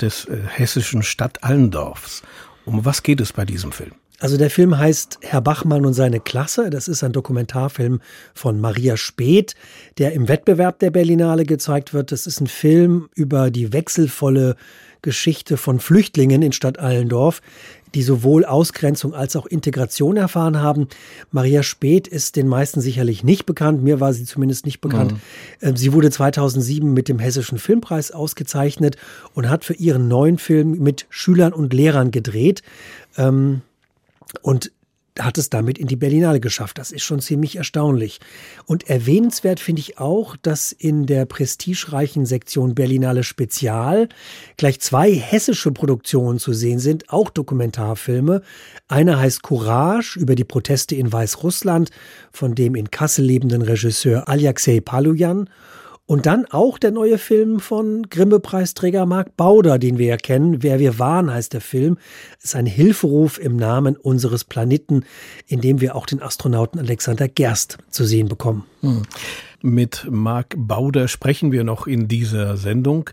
des 0.00 0.26
äh, 0.26 0.38
hessischen 0.54 1.02
Stadt 1.02 1.42
Allendorfs. 1.42 2.22
Um 2.68 2.84
was 2.84 3.02
geht 3.02 3.22
es 3.22 3.32
bei 3.32 3.46
diesem 3.46 3.72
Film? 3.72 3.92
Also 4.20 4.36
der 4.36 4.50
Film 4.50 4.76
heißt 4.76 5.20
Herr 5.22 5.40
Bachmann 5.40 5.86
und 5.86 5.94
seine 5.94 6.20
Klasse. 6.20 6.68
Das 6.68 6.86
ist 6.86 7.02
ein 7.02 7.12
Dokumentarfilm 7.12 8.00
von 8.34 8.60
Maria 8.60 8.98
Speth, 8.98 9.54
der 9.96 10.12
im 10.12 10.28
Wettbewerb 10.28 10.78
der 10.80 10.90
Berlinale 10.90 11.44
gezeigt 11.44 11.94
wird. 11.94 12.12
Das 12.12 12.26
ist 12.26 12.42
ein 12.42 12.46
Film 12.46 13.08
über 13.14 13.50
die 13.50 13.72
wechselvolle 13.72 14.56
Geschichte 15.00 15.56
von 15.56 15.80
Flüchtlingen 15.80 16.42
in 16.42 16.52
Stadt 16.52 16.78
Allendorf, 16.78 17.40
die 17.94 18.02
sowohl 18.02 18.44
Ausgrenzung 18.44 19.14
als 19.14 19.36
auch 19.36 19.46
Integration 19.46 20.16
erfahren 20.16 20.60
haben. 20.60 20.88
Maria 21.30 21.62
Speth 21.62 22.08
ist 22.08 22.36
den 22.36 22.48
meisten 22.48 22.80
sicherlich 22.80 23.24
nicht 23.24 23.46
bekannt. 23.46 23.82
Mir 23.82 24.00
war 24.00 24.12
sie 24.12 24.24
zumindest 24.24 24.66
nicht 24.66 24.80
bekannt. 24.80 25.14
Mhm. 25.60 25.76
Sie 25.76 25.92
wurde 25.92 26.10
2007 26.10 26.92
mit 26.92 27.08
dem 27.08 27.18
Hessischen 27.18 27.58
Filmpreis 27.58 28.10
ausgezeichnet 28.10 28.96
und 29.34 29.48
hat 29.48 29.64
für 29.64 29.74
ihren 29.74 30.08
neuen 30.08 30.38
Film 30.38 30.78
mit 30.78 31.06
Schülern 31.10 31.52
und 31.52 31.72
Lehrern 31.72 32.10
gedreht. 32.10 32.62
Ähm, 33.16 33.62
und 34.42 34.70
hat 35.18 35.38
es 35.38 35.50
damit 35.50 35.78
in 35.78 35.86
die 35.86 35.96
Berlinale 35.96 36.40
geschafft. 36.40 36.78
Das 36.78 36.90
ist 36.90 37.02
schon 37.02 37.20
ziemlich 37.20 37.56
erstaunlich. 37.56 38.20
Und 38.66 38.88
erwähnenswert 38.88 39.60
finde 39.60 39.80
ich 39.80 39.98
auch, 39.98 40.36
dass 40.36 40.72
in 40.72 41.06
der 41.06 41.24
prestigereichen 41.26 42.26
Sektion 42.26 42.74
Berlinale 42.74 43.24
Spezial 43.24 44.08
gleich 44.56 44.80
zwei 44.80 45.12
hessische 45.12 45.72
Produktionen 45.72 46.38
zu 46.38 46.52
sehen 46.52 46.78
sind, 46.78 47.10
auch 47.10 47.30
Dokumentarfilme. 47.30 48.42
Einer 48.88 49.18
heißt 49.18 49.42
Courage 49.42 50.18
über 50.18 50.34
die 50.34 50.44
Proteste 50.44 50.94
in 50.94 51.12
Weißrussland 51.12 51.90
von 52.32 52.54
dem 52.54 52.74
in 52.74 52.90
Kassel 52.90 53.24
lebenden 53.24 53.62
Regisseur 53.62 54.28
Aljaxej 54.28 54.80
Palujan 54.80 55.48
und 56.08 56.24
dann 56.24 56.46
auch 56.46 56.78
der 56.78 56.90
neue 56.90 57.18
Film 57.18 57.60
von 57.60 58.08
Grimme-Preisträger 58.08 59.04
Marc 59.04 59.36
Bauder, 59.36 59.78
den 59.78 59.98
wir 59.98 60.06
ja 60.06 60.16
kennen. 60.16 60.62
Wer 60.62 60.78
wir 60.78 60.98
waren, 60.98 61.30
heißt 61.30 61.52
der 61.52 61.60
Film. 61.60 61.98
Ist 62.42 62.56
ein 62.56 62.64
Hilferuf 62.64 63.38
im 63.38 63.56
Namen 63.56 63.94
unseres 63.94 64.42
Planeten, 64.42 65.04
in 65.46 65.60
dem 65.60 65.82
wir 65.82 65.94
auch 65.94 66.06
den 66.06 66.22
Astronauten 66.22 66.80
Alexander 66.80 67.28
Gerst 67.28 67.76
zu 67.90 68.06
sehen 68.06 68.26
bekommen. 68.28 68.64
Hm. 68.80 69.02
Mit 69.60 70.06
Marc 70.08 70.54
Bauder 70.56 71.08
sprechen 71.08 71.50
wir 71.50 71.64
noch 71.64 71.88
in 71.88 72.06
dieser 72.06 72.56
Sendung. 72.56 73.10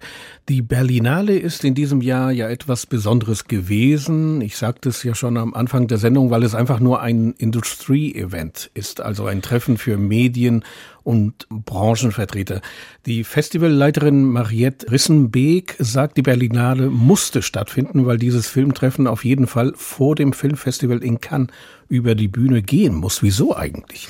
Die 0.48 0.62
Berlinale 0.62 1.36
ist 1.36 1.64
in 1.64 1.74
diesem 1.74 2.02
Jahr 2.02 2.32
ja 2.32 2.48
etwas 2.48 2.86
Besonderes 2.86 3.46
gewesen. 3.46 4.42
Ich 4.42 4.56
sagte 4.56 4.90
es 4.90 5.02
ja 5.02 5.16
schon 5.16 5.38
am 5.38 5.56
Anfang 5.56 5.88
der 5.88 5.98
Sendung, 5.98 6.30
weil 6.30 6.44
es 6.44 6.54
einfach 6.54 6.80
nur 6.80 7.02
ein 7.02 7.34
Industrie-Event 7.40 8.70
ist, 8.76 9.02
also 9.02 9.26
ein 9.26 9.42
Treffen 9.42 9.80
für 9.80 9.98
Medien 9.98 10.64
und 11.02 11.48
Branchenvertreter. 11.50 12.62
Die 13.08 13.24
Festivalleiterin 13.24 14.26
Mariette 14.26 14.92
Rissenbeek 14.92 15.76
sagt, 15.80 16.16
die 16.16 16.22
Berlinale 16.22 16.92
musste 16.92 17.42
stattfinden, 17.42 18.06
weil 18.06 18.20
dieses 18.20 18.46
Filmtreffen 18.46 19.08
auf 19.08 19.26
jeden 19.26 19.48
Fall 19.48 19.74
vor 19.76 20.14
dem 20.14 20.32
Filmfestival 20.32 21.04
in 21.04 21.20
Cannes 21.22 21.50
über 21.90 22.14
die 22.14 22.28
Bühne 22.28 22.62
gehen 22.62 22.94
muss. 22.94 23.24
Wieso 23.24 23.56
eigentlich? 23.56 24.08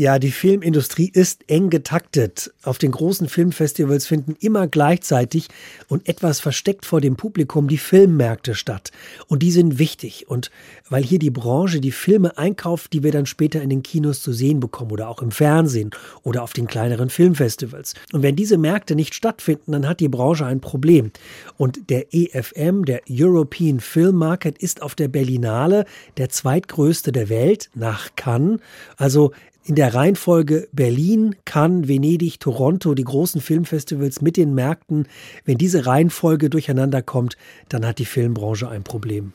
Ja, 0.00 0.18
die 0.18 0.30
Filmindustrie 0.30 1.10
ist 1.12 1.44
eng 1.46 1.68
getaktet. 1.68 2.54
Auf 2.62 2.78
den 2.78 2.90
großen 2.90 3.28
Filmfestivals 3.28 4.06
finden 4.06 4.34
immer 4.40 4.66
gleichzeitig 4.66 5.48
und 5.88 6.08
etwas 6.08 6.40
versteckt 6.40 6.86
vor 6.86 7.02
dem 7.02 7.16
Publikum 7.16 7.68
die 7.68 7.76
Filmmärkte 7.76 8.54
statt. 8.54 8.92
Und 9.26 9.42
die 9.42 9.50
sind 9.50 9.78
wichtig. 9.78 10.26
Und 10.26 10.50
weil 10.90 11.02
hier 11.02 11.18
die 11.18 11.30
Branche 11.30 11.80
die 11.80 11.92
Filme 11.92 12.36
einkauft, 12.36 12.92
die 12.92 13.02
wir 13.02 13.12
dann 13.12 13.24
später 13.24 13.62
in 13.62 13.70
den 13.70 13.82
Kinos 13.82 14.20
zu 14.20 14.32
sehen 14.32 14.60
bekommen 14.60 14.90
oder 14.92 15.08
auch 15.08 15.22
im 15.22 15.30
Fernsehen 15.30 15.90
oder 16.22 16.42
auf 16.42 16.52
den 16.52 16.66
kleineren 16.66 17.08
Filmfestivals. 17.08 17.94
Und 18.12 18.22
wenn 18.22 18.36
diese 18.36 18.58
Märkte 18.58 18.94
nicht 18.94 19.14
stattfinden, 19.14 19.72
dann 19.72 19.88
hat 19.88 20.00
die 20.00 20.08
Branche 20.08 20.44
ein 20.44 20.60
Problem. 20.60 21.12
Und 21.56 21.88
der 21.88 22.12
EFM, 22.12 22.84
der 22.84 23.00
European 23.08 23.80
Film 23.80 24.16
Market, 24.16 24.58
ist 24.58 24.82
auf 24.82 24.94
der 24.94 25.08
Berlinale 25.08 25.86
der 26.18 26.28
zweitgrößte 26.28 27.12
der 27.12 27.28
Welt 27.28 27.70
nach 27.74 28.10
Cannes. 28.16 28.60
Also 28.96 29.32
in 29.64 29.74
der 29.74 29.94
Reihenfolge 29.94 30.68
Berlin, 30.72 31.36
Cannes, 31.44 31.86
Venedig, 31.86 32.40
Toronto, 32.40 32.94
die 32.94 33.04
großen 33.04 33.40
Filmfestivals 33.40 34.20
mit 34.20 34.36
den 34.36 34.54
Märkten. 34.54 35.06
Wenn 35.44 35.58
diese 35.58 35.86
Reihenfolge 35.86 36.50
durcheinander 36.50 37.02
kommt, 37.02 37.36
dann 37.68 37.86
hat 37.86 37.98
die 37.98 38.04
Filmbranche 38.04 38.68
ein 38.68 38.82
Problem. 38.82 39.32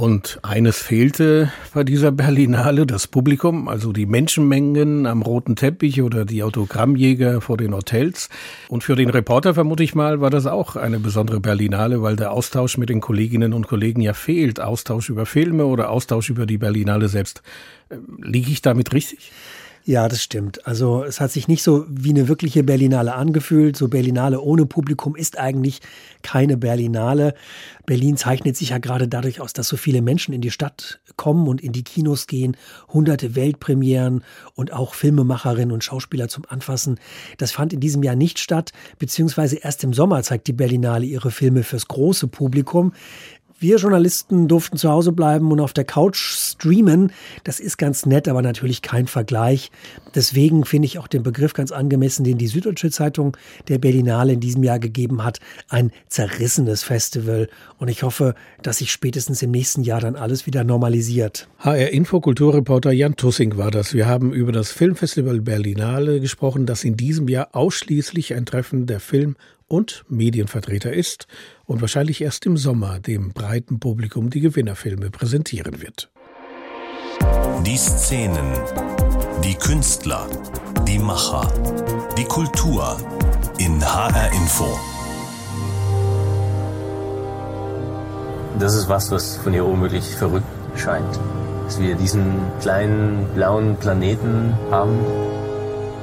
Und 0.00 0.38
eines 0.42 0.80
fehlte 0.80 1.50
bei 1.74 1.82
dieser 1.82 2.12
Berlinale, 2.12 2.86
das 2.86 3.08
Publikum, 3.08 3.66
also 3.66 3.92
die 3.92 4.06
Menschenmengen 4.06 5.06
am 5.06 5.22
roten 5.22 5.56
Teppich 5.56 6.02
oder 6.02 6.24
die 6.24 6.44
Autogrammjäger 6.44 7.40
vor 7.40 7.56
den 7.56 7.74
Hotels. 7.74 8.28
Und 8.68 8.84
für 8.84 8.94
den 8.94 9.10
Reporter 9.10 9.54
vermute 9.54 9.82
ich 9.82 9.96
mal, 9.96 10.20
war 10.20 10.30
das 10.30 10.46
auch 10.46 10.76
eine 10.76 11.00
besondere 11.00 11.40
Berlinale, 11.40 12.00
weil 12.00 12.14
der 12.14 12.30
Austausch 12.30 12.78
mit 12.78 12.90
den 12.90 13.00
Kolleginnen 13.00 13.52
und 13.52 13.66
Kollegen 13.66 14.00
ja 14.00 14.12
fehlt. 14.12 14.60
Austausch 14.60 15.08
über 15.10 15.26
Filme 15.26 15.66
oder 15.66 15.90
Austausch 15.90 16.30
über 16.30 16.46
die 16.46 16.58
Berlinale 16.58 17.08
selbst. 17.08 17.42
Ähm, 17.90 18.20
liege 18.22 18.52
ich 18.52 18.62
damit 18.62 18.92
richtig? 18.92 19.32
Ja, 19.88 20.06
das 20.06 20.22
stimmt. 20.22 20.66
Also 20.66 21.02
es 21.02 21.18
hat 21.18 21.30
sich 21.30 21.48
nicht 21.48 21.62
so 21.62 21.86
wie 21.88 22.10
eine 22.10 22.28
wirkliche 22.28 22.62
Berlinale 22.62 23.14
angefühlt. 23.14 23.74
So 23.74 23.88
Berlinale 23.88 24.38
ohne 24.38 24.66
Publikum 24.66 25.16
ist 25.16 25.38
eigentlich 25.38 25.80
keine 26.20 26.58
Berlinale. 26.58 27.32
Berlin 27.86 28.18
zeichnet 28.18 28.54
sich 28.54 28.68
ja 28.68 28.76
gerade 28.76 29.08
dadurch 29.08 29.40
aus, 29.40 29.54
dass 29.54 29.66
so 29.66 29.78
viele 29.78 30.02
Menschen 30.02 30.34
in 30.34 30.42
die 30.42 30.50
Stadt 30.50 31.00
kommen 31.16 31.48
und 31.48 31.62
in 31.62 31.72
die 31.72 31.84
Kinos 31.84 32.26
gehen, 32.26 32.54
hunderte 32.88 33.34
Weltpremieren 33.34 34.24
und 34.54 34.74
auch 34.74 34.92
Filmemacherinnen 34.92 35.72
und 35.72 35.82
Schauspieler 35.82 36.28
zum 36.28 36.44
Anfassen. 36.46 37.00
Das 37.38 37.52
fand 37.52 37.72
in 37.72 37.80
diesem 37.80 38.02
Jahr 38.02 38.14
nicht 38.14 38.40
statt, 38.40 38.72
beziehungsweise 38.98 39.56
erst 39.56 39.84
im 39.84 39.94
Sommer 39.94 40.22
zeigt 40.22 40.48
die 40.48 40.52
Berlinale 40.52 41.06
ihre 41.06 41.30
Filme 41.30 41.62
fürs 41.62 41.88
große 41.88 42.28
Publikum. 42.28 42.92
Wir 43.60 43.78
Journalisten 43.78 44.46
durften 44.46 44.76
zu 44.76 44.88
Hause 44.88 45.10
bleiben 45.10 45.50
und 45.50 45.58
auf 45.58 45.72
der 45.72 45.84
Couch 45.84 46.16
streamen. 46.16 47.10
Das 47.42 47.58
ist 47.58 47.76
ganz 47.76 48.06
nett, 48.06 48.28
aber 48.28 48.40
natürlich 48.40 48.82
kein 48.82 49.08
Vergleich. 49.08 49.72
Deswegen 50.14 50.64
finde 50.64 50.86
ich 50.86 51.00
auch 51.00 51.08
den 51.08 51.24
Begriff 51.24 51.54
ganz 51.54 51.72
angemessen, 51.72 52.22
den 52.22 52.38
die 52.38 52.46
Süddeutsche 52.46 52.92
Zeitung 52.92 53.36
der 53.66 53.78
Berlinale 53.78 54.34
in 54.34 54.38
diesem 54.38 54.62
Jahr 54.62 54.78
gegeben 54.78 55.24
hat. 55.24 55.40
Ein 55.68 55.90
zerrissenes 56.06 56.84
Festival. 56.84 57.48
Und 57.78 57.88
ich 57.88 58.04
hoffe, 58.04 58.36
dass 58.62 58.78
sich 58.78 58.92
spätestens 58.92 59.42
im 59.42 59.50
nächsten 59.50 59.82
Jahr 59.82 60.00
dann 60.00 60.14
alles 60.14 60.46
wieder 60.46 60.62
normalisiert. 60.62 61.48
HR 61.58 61.90
Infokulturreporter 61.90 62.92
Jan 62.92 63.16
Tussing 63.16 63.56
war 63.56 63.72
das. 63.72 63.92
Wir 63.92 64.06
haben 64.06 64.32
über 64.32 64.52
das 64.52 64.70
Filmfestival 64.70 65.40
Berlinale 65.40 66.20
gesprochen, 66.20 66.64
das 66.64 66.84
in 66.84 66.96
diesem 66.96 67.26
Jahr 67.26 67.48
ausschließlich 67.56 68.34
ein 68.34 68.46
Treffen 68.46 68.86
der 68.86 69.00
Film- 69.00 69.34
und 69.68 70.04
Medienvertreter 70.08 70.92
ist 70.92 71.26
und 71.66 71.80
wahrscheinlich 71.80 72.20
erst 72.22 72.46
im 72.46 72.56
Sommer 72.56 72.98
dem 72.98 73.32
breiten 73.32 73.78
Publikum 73.78 74.30
die 74.30 74.40
Gewinnerfilme 74.40 75.10
präsentieren 75.10 75.80
wird. 75.82 76.10
Die 77.64 77.76
Szenen, 77.76 78.52
die 79.44 79.54
Künstler, 79.54 80.26
die 80.86 80.98
Macher, 80.98 81.52
die 82.16 82.24
Kultur 82.24 82.96
in 83.58 83.80
HR 83.84 84.32
Info. 84.32 84.78
Das 88.58 88.74
ist 88.74 88.88
was, 88.88 89.10
was 89.10 89.36
von 89.36 89.52
hier 89.52 89.66
oben 89.66 89.82
wirklich 89.82 90.04
verrückt 90.16 90.46
scheint. 90.76 91.18
Dass 91.64 91.80
wir 91.80 91.94
diesen 91.94 92.40
kleinen 92.60 93.26
blauen 93.34 93.76
Planeten 93.76 94.54
haben. 94.70 94.98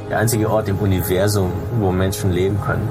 Der 0.10 0.20
einzige 0.20 0.50
Ort 0.50 0.70
im 0.70 0.78
Universum, 0.78 1.52
wo 1.80 1.92
Menschen 1.92 2.32
leben 2.32 2.62
können 2.62 2.88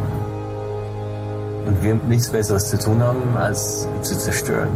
und 1.67 1.83
wir 1.83 1.95
nichts 1.95 2.31
Besseres 2.31 2.71
zu 2.71 2.79
tun 2.79 3.03
haben, 3.03 3.37
als 3.37 3.89
zu 4.03 4.17
zerstören. 4.17 4.69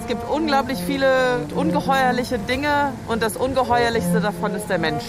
Es 0.00 0.06
gibt 0.08 0.28
unglaublich 0.30 0.78
viele 0.78 1.06
ungeheuerliche 1.54 2.38
Dinge 2.38 2.92
und 3.08 3.22
das 3.22 3.36
ungeheuerlichste 3.36 4.20
davon 4.20 4.54
ist 4.54 4.68
der 4.68 4.78
Mensch. 4.78 5.04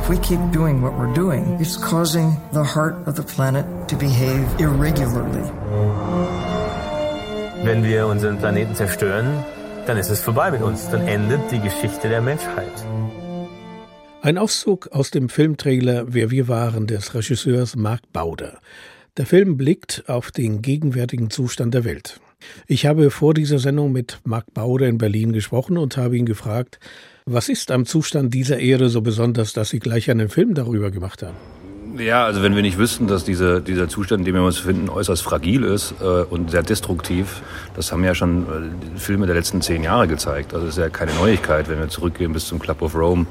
If 0.00 0.08
we 0.08 0.16
keep 0.16 0.40
doing 0.52 0.80
what 0.82 0.92
we're 0.98 1.12
doing, 1.12 1.58
it's 1.60 1.76
causing 1.76 2.36
the 2.52 2.64
heart 2.64 3.06
of 3.06 3.16
the 3.16 3.22
planet 3.22 3.66
to 3.88 3.96
behave 3.96 4.46
irregularly. 4.58 5.44
Wenn 7.62 7.84
wir 7.84 8.06
unseren 8.06 8.38
Planeten 8.38 8.74
zerstören, 8.74 9.44
dann 9.86 9.98
ist 9.98 10.10
es 10.10 10.22
vorbei 10.22 10.50
mit 10.50 10.62
uns. 10.62 10.88
Dann 10.90 11.06
endet 11.06 11.50
die 11.50 11.60
Geschichte 11.60 12.08
der 12.08 12.22
Menschheit. 12.22 12.72
Ein 14.28 14.36
Auszug 14.36 14.88
aus 14.88 15.10
dem 15.10 15.30
Filmtrailer 15.30 16.12
Wer 16.12 16.30
wir 16.30 16.48
waren 16.48 16.86
des 16.86 17.14
Regisseurs 17.14 17.76
Mark 17.76 18.02
Bauder. 18.12 18.58
Der 19.16 19.24
Film 19.24 19.56
blickt 19.56 20.04
auf 20.06 20.30
den 20.30 20.60
gegenwärtigen 20.60 21.30
Zustand 21.30 21.72
der 21.72 21.84
Welt. 21.84 22.20
Ich 22.66 22.84
habe 22.84 23.10
vor 23.10 23.32
dieser 23.32 23.58
Sendung 23.58 23.90
mit 23.90 24.20
Mark 24.24 24.52
Bauder 24.52 24.86
in 24.86 24.98
Berlin 24.98 25.32
gesprochen 25.32 25.78
und 25.78 25.96
habe 25.96 26.18
ihn 26.18 26.26
gefragt, 26.26 26.78
was 27.24 27.48
ist 27.48 27.70
am 27.70 27.86
Zustand 27.86 28.34
dieser 28.34 28.58
Erde 28.58 28.90
so 28.90 29.00
besonders, 29.00 29.54
dass 29.54 29.70
Sie 29.70 29.78
gleich 29.78 30.10
einen 30.10 30.28
Film 30.28 30.52
darüber 30.52 30.90
gemacht 30.90 31.22
haben? 31.22 31.38
Ja, 31.98 32.24
also 32.24 32.42
wenn 32.44 32.54
wir 32.54 32.62
nicht 32.62 32.78
wüssten, 32.78 33.08
dass 33.08 33.24
diese, 33.24 33.60
dieser 33.60 33.88
Zustand, 33.88 34.20
in 34.20 34.26
dem 34.26 34.34
wir 34.36 34.42
uns 34.42 34.58
befinden, 34.58 34.88
äußerst 34.88 35.20
fragil 35.20 35.64
ist 35.64 35.94
äh, 36.00 36.04
und 36.04 36.50
sehr 36.50 36.62
destruktiv, 36.62 37.42
das 37.74 37.90
haben 37.90 38.04
ja 38.04 38.14
schon 38.14 38.42
äh, 38.42 38.98
Filme 38.98 39.26
der 39.26 39.34
letzten 39.34 39.62
zehn 39.62 39.82
Jahre 39.82 40.06
gezeigt. 40.06 40.54
Also 40.54 40.66
es 40.66 40.76
ist 40.76 40.78
ja 40.78 40.90
keine 40.90 41.12
Neuigkeit, 41.14 41.68
wenn 41.68 41.80
wir 41.80 41.88
zurückgehen 41.88 42.32
bis 42.32 42.46
zum 42.46 42.60
Club 42.60 42.82
of 42.82 42.94
Rome, 42.94 43.26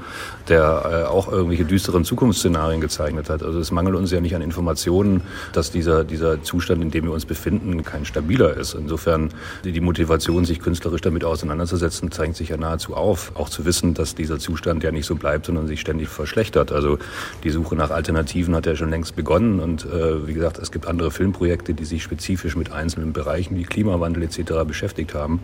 der 0.49 1.05
äh, 1.05 1.07
auch 1.07 1.31
irgendwelche 1.31 1.63
düsteren 1.63 2.03
Zukunftsszenarien 2.03 2.81
gezeichnet 2.81 3.29
hat. 3.29 3.41
Also 3.41 3.57
es 3.59 3.71
mangelt 3.71 3.95
uns 3.95 4.11
ja 4.11 4.19
nicht 4.19 4.35
an 4.35 4.41
Informationen, 4.41 5.21
dass 5.53 5.71
dieser, 5.71 6.03
dieser 6.03 6.43
Zustand, 6.43 6.81
in 6.81 6.91
dem 6.91 7.05
wir 7.05 7.13
uns 7.13 7.25
befinden, 7.25 7.83
kein 7.83 8.03
stabiler 8.03 8.57
ist. 8.57 8.73
Insofern 8.73 9.29
die, 9.63 9.71
die 9.71 9.81
Motivation, 9.81 10.43
sich 10.43 10.59
künstlerisch 10.59 11.01
damit 11.01 11.23
auseinanderzusetzen, 11.23 12.11
zeigt 12.11 12.35
sich 12.35 12.49
ja 12.49 12.57
nahezu 12.57 12.95
auf. 12.95 13.31
Auch 13.35 13.47
zu 13.47 13.63
wissen, 13.63 13.93
dass 13.93 14.13
dieser 14.13 14.39
Zustand 14.39 14.83
ja 14.83 14.91
nicht 14.91 15.05
so 15.05 15.15
bleibt, 15.15 15.45
sondern 15.45 15.67
sich 15.67 15.79
ständig 15.79 16.09
verschlechtert. 16.09 16.73
Also 16.73 16.97
die 17.45 17.49
Suche 17.49 17.75
nach 17.75 17.91
Alternativen 17.91 18.56
hat 18.57 18.65
ja 18.65 18.75
schon 18.75 18.89
längst 18.89 19.15
begonnen 19.15 19.59
und 19.59 19.85
äh, 19.85 20.27
wie 20.27 20.33
gesagt, 20.33 20.57
es 20.57 20.71
gibt 20.71 20.87
andere 20.87 21.11
Filmprojekte, 21.11 21.73
die 21.73 21.85
sich 21.85 22.03
spezifisch 22.03 22.55
mit 22.55 22.71
einzelnen 22.71 23.13
Bereichen 23.13 23.55
wie 23.55 23.63
Klimawandel 23.63 24.23
etc. 24.23 24.65
beschäftigt 24.67 25.13
haben. 25.13 25.41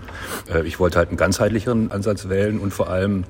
Äh, 0.53 0.63
ich 0.67 0.79
wollte 0.79 0.97
halt 0.97 1.09
einen 1.09 1.17
ganzheitlicheren 1.17 1.91
Ansatz 1.91 2.27
wählen 2.27 2.59
und 2.59 2.73
vor 2.73 2.89
allem 2.89 3.23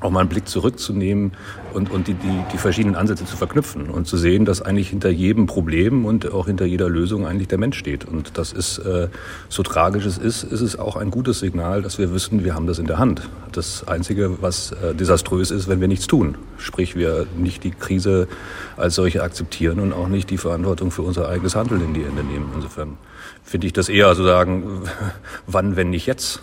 auch 0.00 0.10
mal 0.10 0.20
einen 0.20 0.28
Blick 0.28 0.48
zurückzunehmen 0.48 1.32
und, 1.74 1.90
und 1.90 2.06
die, 2.06 2.14
die, 2.14 2.44
die 2.52 2.58
verschiedenen 2.58 2.94
Ansätze 2.94 3.24
zu 3.24 3.36
verknüpfen 3.36 3.90
und 3.90 4.06
zu 4.06 4.16
sehen, 4.16 4.44
dass 4.44 4.62
eigentlich 4.62 4.90
hinter 4.90 5.10
jedem 5.10 5.46
Problem 5.46 6.04
und 6.04 6.30
auch 6.32 6.46
hinter 6.46 6.64
jeder 6.64 6.88
Lösung 6.88 7.26
eigentlich 7.26 7.48
der 7.48 7.58
Mensch 7.58 7.78
steht. 7.78 8.04
Und 8.04 8.38
das 8.38 8.52
ist, 8.52 8.78
äh, 8.78 9.08
so 9.48 9.62
tragisch 9.62 10.06
es 10.06 10.18
ist, 10.18 10.44
ist 10.44 10.60
es 10.60 10.78
auch 10.78 10.96
ein 10.96 11.10
gutes 11.10 11.40
Signal, 11.40 11.82
dass 11.82 11.98
wir 11.98 12.12
wissen, 12.12 12.44
wir 12.44 12.54
haben 12.54 12.66
das 12.66 12.78
in 12.78 12.86
der 12.86 12.98
Hand. 12.98 13.28
Das 13.52 13.86
Einzige, 13.88 14.40
was 14.40 14.72
äh, 14.72 14.94
desaströs 14.94 15.50
ist, 15.50 15.68
wenn 15.68 15.80
wir 15.80 15.88
nichts 15.88 16.06
tun. 16.06 16.36
Sprich, 16.58 16.94
wir 16.94 17.26
nicht 17.36 17.64
die 17.64 17.72
Krise 17.72 18.28
als 18.76 18.94
solche 18.94 19.22
akzeptieren 19.22 19.80
und 19.80 19.92
auch 19.92 20.08
nicht 20.08 20.30
die 20.30 20.38
Verantwortung 20.38 20.90
für 20.90 21.02
unser 21.02 21.28
eigenes 21.28 21.56
Handeln 21.56 21.82
in 21.82 21.94
die 21.94 22.04
Hände 22.04 22.22
nehmen. 22.22 22.50
Insofern 22.54 22.98
finde 23.42 23.66
ich 23.66 23.72
das 23.72 23.88
eher 23.88 24.14
so 24.14 24.24
sagen, 24.24 24.82
wann, 25.46 25.76
wenn 25.76 25.90
nicht 25.90 26.06
jetzt. 26.06 26.42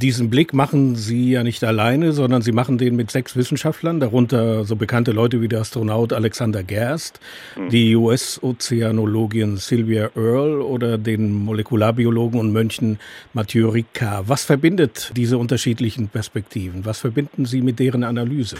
Diesen 0.00 0.30
Blick 0.30 0.54
machen 0.54 0.96
Sie 0.96 1.32
ja 1.32 1.42
nicht 1.42 1.62
alleine, 1.62 2.12
sondern 2.12 2.40
Sie 2.40 2.52
machen 2.52 2.78
den 2.78 2.96
mit 2.96 3.10
sechs 3.10 3.36
Wissenschaftlern, 3.36 4.00
darunter 4.00 4.64
so 4.64 4.74
bekannte 4.74 5.12
Leute 5.12 5.42
wie 5.42 5.48
der 5.48 5.60
Astronaut 5.60 6.14
Alexander 6.14 6.62
Gerst, 6.62 7.20
mhm. 7.54 7.68
die 7.68 7.94
US-Ozeanologin 7.94 9.58
Sylvia 9.58 10.08
Earle 10.16 10.64
oder 10.64 10.96
den 10.96 11.32
Molekularbiologen 11.32 12.40
und 12.40 12.50
Mönchen 12.50 12.98
Mathieu 13.34 13.68
Ricard. 13.68 14.26
Was 14.26 14.44
verbindet 14.44 15.12
diese 15.16 15.36
unterschiedlichen 15.36 16.08
Perspektiven? 16.08 16.86
Was 16.86 17.00
verbinden 17.00 17.44
Sie 17.44 17.60
mit 17.60 17.78
deren 17.78 18.02
Analyse? 18.02 18.56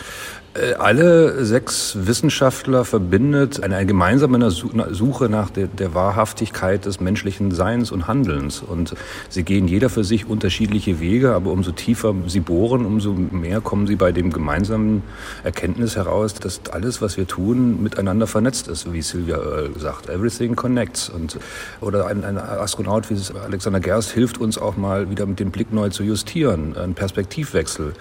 Äh, 0.52 0.74
alle 0.74 1.42
sechs 1.46 1.96
Wissenschaftler 2.02 2.84
verbindet 2.84 3.62
eine 3.62 3.86
gemeinsame 3.86 4.50
Suche 4.50 5.30
nach 5.30 5.48
der, 5.48 5.68
der 5.68 5.94
Wahrhaftigkeit 5.94 6.84
des 6.84 7.00
menschlichen 7.00 7.50
Seins 7.52 7.90
und 7.92 8.08
Handelns. 8.08 8.60
Und 8.60 8.94
sie 9.30 9.42
gehen 9.42 9.68
jeder 9.68 9.88
für 9.88 10.04
sich 10.04 10.26
unterschiedliche 10.26 11.00
Wege 11.00 11.29
schwieriger, 11.30 11.36
aber 11.36 11.50
umso 11.52 11.72
tiefer 11.72 12.14
sie 12.26 12.40
bohren, 12.40 12.84
umso 12.84 13.12
mehr 13.12 13.60
kommen 13.60 13.86
sie 13.86 13.96
bei 13.96 14.12
dem 14.12 14.32
gemeinsamen 14.32 15.02
Erkenntnis 15.44 15.96
heraus, 15.96 16.34
dass 16.34 16.60
alles, 16.70 17.00
was 17.00 17.16
wir 17.16 17.26
tun, 17.26 17.82
miteinander 17.82 18.26
vernetzt 18.26 18.68
ist, 18.68 18.92
wie 18.92 19.02
Sylvia 19.02 19.36
Earle 19.36 19.70
sagt. 19.78 20.08
Everything 20.08 20.56
connects. 20.56 21.08
Und, 21.08 21.38
oder 21.80 22.06
ein, 22.06 22.24
ein 22.24 22.38
Astronaut 22.38 23.10
wie 23.10 23.16
Alexander 23.44 23.80
Gerst 23.80 24.12
hilft 24.12 24.38
uns 24.38 24.58
auch 24.58 24.76
mal 24.76 25.10
wieder 25.10 25.26
mit 25.26 25.38
dem 25.38 25.50
Blick 25.50 25.72
neu 25.72 25.90
zu 25.90 26.02
justieren, 26.02 26.76
ein 26.76 26.94
Perspektivwechsel. 26.94 27.92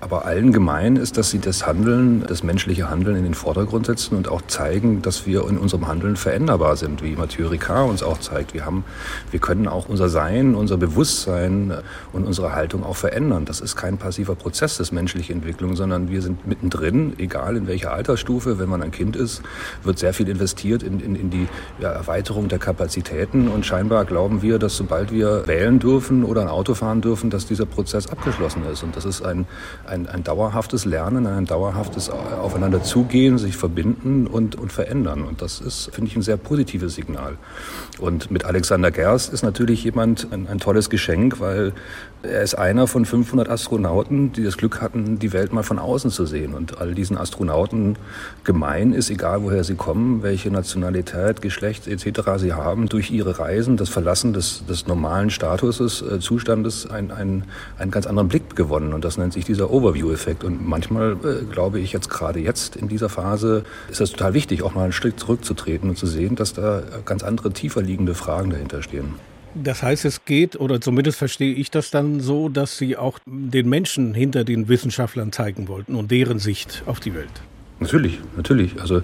Aber 0.00 0.24
allen 0.26 0.52
gemein 0.52 0.96
ist, 0.96 1.16
dass 1.18 1.30
sie 1.30 1.40
das 1.40 1.66
Handeln, 1.66 2.24
das 2.26 2.42
menschliche 2.44 2.88
Handeln 2.88 3.16
in 3.16 3.24
den 3.24 3.34
Vordergrund 3.34 3.86
setzen 3.86 4.16
und 4.16 4.28
auch 4.28 4.42
zeigen, 4.46 5.02
dass 5.02 5.26
wir 5.26 5.48
in 5.48 5.58
unserem 5.58 5.88
Handeln 5.88 6.14
veränderbar 6.14 6.76
sind, 6.76 7.02
wie 7.02 7.16
Mathieu 7.16 7.48
Ricard 7.48 7.90
uns 7.90 8.02
auch 8.04 8.18
zeigt. 8.18 8.54
Wir 8.54 8.64
haben, 8.64 8.84
wir 9.32 9.40
können 9.40 9.66
auch 9.66 9.88
unser 9.88 10.08
Sein, 10.08 10.54
unser 10.54 10.76
Bewusstsein 10.76 11.72
und 12.12 12.24
unsere 12.24 12.52
Haltung 12.52 12.77
auch 12.84 12.96
verändern. 12.96 13.44
Das 13.44 13.60
ist 13.60 13.76
kein 13.76 13.98
passiver 13.98 14.34
Prozess, 14.34 14.76
das 14.76 14.92
menschliche 14.92 15.32
Entwicklung, 15.32 15.76
sondern 15.76 16.10
wir 16.10 16.22
sind 16.22 16.46
mittendrin, 16.46 17.14
egal 17.18 17.56
in 17.56 17.66
welcher 17.66 17.92
Altersstufe. 17.92 18.58
Wenn 18.58 18.68
man 18.68 18.82
ein 18.82 18.90
Kind 18.90 19.16
ist, 19.16 19.42
wird 19.82 19.98
sehr 19.98 20.14
viel 20.14 20.28
investiert 20.28 20.82
in, 20.82 21.00
in, 21.00 21.14
in 21.14 21.30
die 21.30 21.48
ja, 21.80 21.90
Erweiterung 21.90 22.48
der 22.48 22.58
Kapazitäten 22.58 23.48
und 23.48 23.66
scheinbar 23.66 24.04
glauben 24.04 24.42
wir, 24.42 24.58
dass 24.58 24.76
sobald 24.76 25.12
wir 25.12 25.46
wählen 25.46 25.78
dürfen 25.78 26.24
oder 26.24 26.42
ein 26.42 26.48
Auto 26.48 26.74
fahren 26.74 27.00
dürfen, 27.00 27.30
dass 27.30 27.46
dieser 27.46 27.66
Prozess 27.66 28.06
abgeschlossen 28.08 28.62
ist. 28.70 28.82
Und 28.82 28.96
das 28.96 29.04
ist 29.04 29.22
ein, 29.22 29.46
ein, 29.86 30.08
ein 30.08 30.24
dauerhaftes 30.24 30.84
Lernen, 30.84 31.26
ein 31.26 31.44
dauerhaftes 31.44 32.10
Aufeinander 32.10 32.82
zugehen, 32.82 33.38
sich 33.38 33.56
verbinden 33.56 34.26
und, 34.26 34.56
und 34.56 34.72
verändern. 34.72 35.22
Und 35.22 35.42
das 35.42 35.60
ist, 35.60 35.90
finde 35.92 36.10
ich, 36.10 36.16
ein 36.16 36.22
sehr 36.22 36.36
positives 36.36 36.94
Signal. 36.94 37.36
Und 37.98 38.30
mit 38.30 38.44
Alexander 38.44 38.90
Gerst 38.90 39.32
ist 39.32 39.42
natürlich 39.42 39.84
jemand 39.84 40.32
ein, 40.32 40.46
ein 40.48 40.58
tolles 40.58 40.90
Geschenk, 40.90 41.40
weil 41.40 41.72
er 42.22 42.42
ist 42.42 42.56
einer 42.56 42.88
von 42.88 43.04
500 43.04 43.48
Astronauten, 43.48 44.32
die 44.32 44.42
das 44.42 44.56
Glück 44.56 44.80
hatten, 44.80 45.18
die 45.18 45.32
Welt 45.32 45.52
mal 45.52 45.62
von 45.62 45.78
außen 45.78 46.10
zu 46.10 46.26
sehen. 46.26 46.54
Und 46.54 46.80
all 46.80 46.94
diesen 46.94 47.16
Astronauten 47.16 47.96
gemein 48.42 48.92
ist, 48.92 49.08
egal 49.10 49.42
woher 49.42 49.62
sie 49.62 49.76
kommen, 49.76 50.22
welche 50.22 50.50
Nationalität, 50.50 51.40
Geschlecht 51.42 51.86
etc. 51.86 52.20
sie 52.38 52.52
haben, 52.52 52.88
durch 52.88 53.10
ihre 53.10 53.38
Reisen, 53.38 53.76
das 53.76 53.88
Verlassen 53.88 54.32
des, 54.32 54.64
des 54.66 54.88
normalen 54.88 55.30
Statuses, 55.30 56.02
äh, 56.02 56.18
Zustandes, 56.18 56.90
ein, 56.90 57.12
ein, 57.12 57.44
einen 57.78 57.90
ganz 57.92 58.06
anderen 58.06 58.28
Blick 58.28 58.56
gewonnen. 58.56 58.94
Und 58.94 59.04
das 59.04 59.16
nennt 59.16 59.32
sich 59.32 59.44
dieser 59.44 59.70
Overview-Effekt. 59.70 60.42
Und 60.42 60.66
manchmal 60.66 61.12
äh, 61.12 61.44
glaube 61.44 61.78
ich 61.78 61.92
jetzt 61.92 62.10
gerade 62.10 62.40
jetzt 62.40 62.74
in 62.74 62.88
dieser 62.88 63.08
Phase 63.08 63.62
ist 63.90 64.00
das 64.00 64.10
total 64.10 64.34
wichtig, 64.34 64.62
auch 64.62 64.74
mal 64.74 64.82
einen 64.82 64.92
Schritt 64.92 65.20
zurückzutreten 65.20 65.88
und 65.88 65.96
zu 65.96 66.06
sehen, 66.06 66.34
dass 66.34 66.52
da 66.52 66.82
ganz 67.04 67.22
andere, 67.22 67.52
tiefer 67.52 67.80
liegende 67.80 68.14
Fragen 68.14 68.50
dahinter 68.50 68.82
stehen. 68.82 69.14
Das 69.54 69.82
heißt, 69.82 70.04
es 70.04 70.24
geht, 70.24 70.58
oder 70.60 70.80
zumindest 70.80 71.18
verstehe 71.18 71.54
ich 71.54 71.70
das 71.70 71.90
dann 71.90 72.20
so, 72.20 72.48
dass 72.48 72.78
Sie 72.78 72.96
auch 72.96 73.18
den 73.26 73.68
Menschen 73.68 74.14
hinter 74.14 74.44
den 74.44 74.68
Wissenschaftlern 74.68 75.32
zeigen 75.32 75.68
wollten 75.68 75.94
und 75.94 76.10
deren 76.10 76.38
Sicht 76.38 76.82
auf 76.86 77.00
die 77.00 77.14
Welt. 77.14 77.42
Natürlich, 77.80 78.18
natürlich. 78.36 78.80
Also 78.80 79.02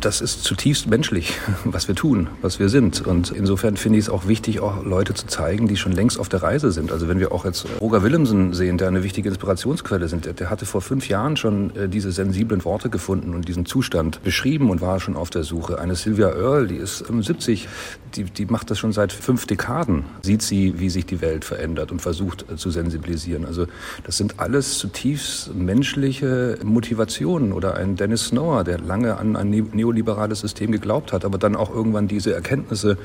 das 0.00 0.20
ist 0.20 0.42
zutiefst 0.42 0.88
menschlich, 0.88 1.34
was 1.64 1.86
wir 1.86 1.94
tun, 1.94 2.26
was 2.42 2.58
wir 2.58 2.68
sind. 2.68 3.06
Und 3.06 3.30
insofern 3.30 3.76
finde 3.76 3.98
ich 3.98 4.06
es 4.06 4.10
auch 4.10 4.26
wichtig, 4.26 4.58
auch 4.58 4.84
Leute 4.84 5.14
zu 5.14 5.26
zeigen, 5.26 5.68
die 5.68 5.76
schon 5.76 5.92
längst 5.92 6.18
auf 6.18 6.28
der 6.28 6.42
Reise 6.42 6.72
sind. 6.72 6.90
Also 6.90 7.08
wenn 7.08 7.20
wir 7.20 7.30
auch 7.30 7.44
jetzt 7.44 7.66
Roger 7.80 8.02
Willemsen 8.02 8.54
sehen, 8.54 8.76
der 8.76 8.88
eine 8.88 9.04
wichtige 9.04 9.28
Inspirationsquelle 9.28 10.08
sind, 10.08 10.24
der, 10.24 10.32
der 10.32 10.50
hatte 10.50 10.66
vor 10.66 10.80
fünf 10.80 11.08
Jahren 11.08 11.36
schon 11.36 11.74
äh, 11.76 11.88
diese 11.88 12.10
sensiblen 12.10 12.64
Worte 12.64 12.90
gefunden 12.90 13.34
und 13.34 13.46
diesen 13.46 13.66
Zustand 13.66 14.22
beschrieben 14.24 14.70
und 14.70 14.80
war 14.80 14.98
schon 14.98 15.14
auf 15.14 15.30
der 15.30 15.44
Suche. 15.44 15.78
Eine 15.78 15.94
Sylvia 15.94 16.30
Earle, 16.30 16.66
die 16.66 16.76
ist 16.76 17.04
70, 17.06 17.68
die, 18.16 18.24
die 18.24 18.46
macht 18.46 18.70
das 18.70 18.78
schon 18.78 18.92
seit 18.92 19.12
fünf 19.12 19.46
Dekaden, 19.46 20.04
sieht 20.22 20.42
sie, 20.42 20.80
wie 20.80 20.90
sich 20.90 21.06
die 21.06 21.20
Welt 21.20 21.44
verändert 21.44 21.92
und 21.92 22.02
versucht 22.02 22.46
äh, 22.50 22.56
zu 22.56 22.70
sensibilisieren. 22.70 23.44
Also 23.44 23.66
das 24.02 24.16
sind 24.16 24.40
alles 24.40 24.78
zutiefst 24.78 25.54
menschliche 25.54 26.58
Motivationen 26.64 27.52
oder 27.52 27.76
ein 27.76 27.94
Dennis 28.08 28.28
Snower, 28.28 28.64
der 28.64 28.78
lange 28.78 29.18
an 29.18 29.36
ein 29.36 29.50
neoliberales 29.50 30.40
System 30.40 30.72
geglaubt 30.72 31.12
hat, 31.12 31.26
aber 31.26 31.36
dann 31.36 31.54
auch 31.54 31.68
irgendwann 31.68 32.08
diese 32.08 32.32
Erkenntnisse, 32.32 32.96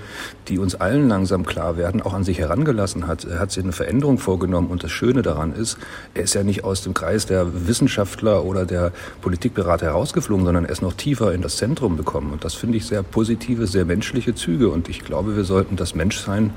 die 0.48 0.60
uns 0.60 0.76
allen 0.76 1.10
langsam 1.10 1.46
klar 1.46 1.76
werden, 1.76 2.02
auch 2.02 2.14
an 2.14 2.24
sich 2.24 2.40
herangelassen 2.40 3.06
hat. 3.06 3.26
Er 3.26 3.40
hat 3.40 3.52
sich 3.52 3.66
eine 3.66 3.74
Veränderung 3.74 4.18
vorgenommen 4.18 4.70
und 4.70 4.82
das 4.82 4.92
Schöne 4.92 5.22
daran 5.22 5.52
ist, 5.52 5.78
er 6.14 6.24
ist 6.24 6.36
ja 6.36 6.44
nicht 6.44 6.64
aus 6.64 6.84
dem 6.84 6.94
Kreis 6.94 7.26
der 7.26 7.68
Wissenschaftler 7.68 8.46
oder 8.46 8.66
der 8.66 8.94
Politikberater 9.22 9.88
herausgeflogen, 9.88 10.46
sondern 10.46 10.64
er 10.64 10.72
ist 10.72 10.82
noch 10.82 10.94
tiefer 10.94 11.34
in 11.34 11.42
das 11.42 11.58
Zentrum 11.58 11.98
gekommen. 11.98 12.32
Und 12.32 12.46
das 12.46 12.54
finde 12.54 12.78
ich 12.78 12.86
sehr 12.86 13.04
positive, 13.04 13.68
sehr 13.68 13.84
menschliche 13.84 14.36
Züge. 14.36 14.70
Und 14.70 14.88
ich 14.88 15.04
glaube, 15.04 15.36
wir 15.36 15.44
sollten 15.44 15.76
das 15.76 15.96
Menschsein 15.96 16.52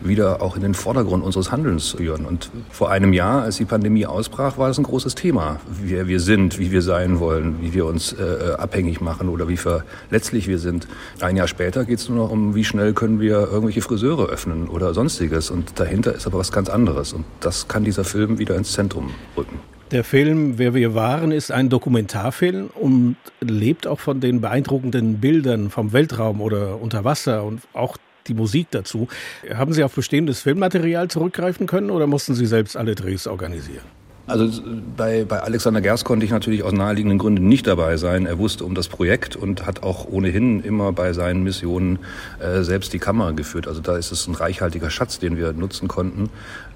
wieder 0.00 0.42
auch 0.42 0.56
in 0.56 0.62
den 0.62 0.74
Vordergrund 0.74 1.22
unseres 1.22 1.52
Handelns 1.52 1.90
führen. 1.90 2.26
Und 2.26 2.50
vor 2.72 2.90
einem 2.90 3.12
Jahr, 3.12 3.42
als 3.42 3.58
die 3.58 3.64
Pandemie 3.64 4.06
ausbrach, 4.06 4.58
war 4.58 4.66
das 4.66 4.78
ein 4.78 4.82
großes 4.82 5.14
Thema, 5.14 5.60
wer 5.68 6.08
wir 6.08 6.18
sind, 6.18 6.58
wie 6.58 6.72
wir 6.72 6.82
sein 6.82 7.20
wollen, 7.20 7.58
wie 7.60 7.72
wir 7.72 7.91
uns 7.92 8.12
äh, 8.12 8.54
abhängig 8.58 9.00
machen 9.00 9.28
oder 9.28 9.48
wie 9.48 9.56
verletzlich 9.56 10.48
wir 10.48 10.58
sind. 10.58 10.88
Ein 11.20 11.36
Jahr 11.36 11.48
später 11.48 11.84
geht 11.84 11.98
es 11.98 12.08
nur 12.08 12.18
noch 12.18 12.30
um, 12.30 12.54
wie 12.54 12.64
schnell 12.64 12.92
können 12.92 13.20
wir 13.20 13.36
irgendwelche 13.36 13.82
Friseure 13.82 14.28
öffnen 14.28 14.68
oder 14.68 14.94
sonstiges. 14.94 15.50
Und 15.50 15.78
dahinter 15.78 16.14
ist 16.14 16.26
aber 16.26 16.38
was 16.38 16.50
ganz 16.50 16.68
anderes. 16.68 17.12
Und 17.12 17.24
das 17.40 17.68
kann 17.68 17.84
dieser 17.84 18.04
Film 18.04 18.38
wieder 18.38 18.56
ins 18.56 18.72
Zentrum 18.72 19.10
rücken. 19.36 19.60
Der 19.92 20.04
Film 20.04 20.56
Wer 20.56 20.72
wir 20.72 20.94
waren 20.94 21.32
ist 21.32 21.52
ein 21.52 21.68
Dokumentarfilm 21.68 22.70
und 22.74 23.16
lebt 23.40 23.86
auch 23.86 24.00
von 24.00 24.20
den 24.20 24.40
beeindruckenden 24.40 25.20
Bildern 25.20 25.68
vom 25.68 25.92
Weltraum 25.92 26.40
oder 26.40 26.80
unter 26.80 27.04
Wasser 27.04 27.44
und 27.44 27.60
auch 27.74 27.98
die 28.26 28.32
Musik 28.34 28.68
dazu. 28.70 29.08
Haben 29.52 29.74
Sie 29.74 29.84
auf 29.84 29.94
bestehendes 29.94 30.40
Filmmaterial 30.40 31.08
zurückgreifen 31.08 31.66
können 31.66 31.90
oder 31.90 32.06
mussten 32.06 32.34
Sie 32.34 32.46
selbst 32.46 32.76
alle 32.76 32.94
Drehs 32.94 33.26
organisieren? 33.26 33.84
Also 34.26 34.48
bei, 34.96 35.24
bei 35.24 35.40
Alexander 35.40 35.80
Gerst 35.80 36.04
konnte 36.04 36.24
ich 36.24 36.30
natürlich 36.30 36.62
aus 36.62 36.72
naheliegenden 36.72 37.18
Gründen 37.18 37.48
nicht 37.48 37.66
dabei 37.66 37.96
sein. 37.96 38.24
Er 38.24 38.38
wusste 38.38 38.64
um 38.64 38.74
das 38.74 38.86
Projekt 38.86 39.34
und 39.34 39.66
hat 39.66 39.82
auch 39.82 40.06
ohnehin 40.06 40.62
immer 40.62 40.92
bei 40.92 41.12
seinen 41.12 41.42
Missionen 41.42 41.98
äh, 42.38 42.62
selbst 42.62 42.92
die 42.92 43.00
Kamera 43.00 43.32
geführt. 43.32 43.66
Also 43.66 43.80
da 43.80 43.96
ist 43.96 44.12
es 44.12 44.28
ein 44.28 44.34
reichhaltiger 44.34 44.90
Schatz, 44.90 45.18
den 45.18 45.36
wir 45.36 45.52
nutzen 45.52 45.88
konnten. 45.88 46.30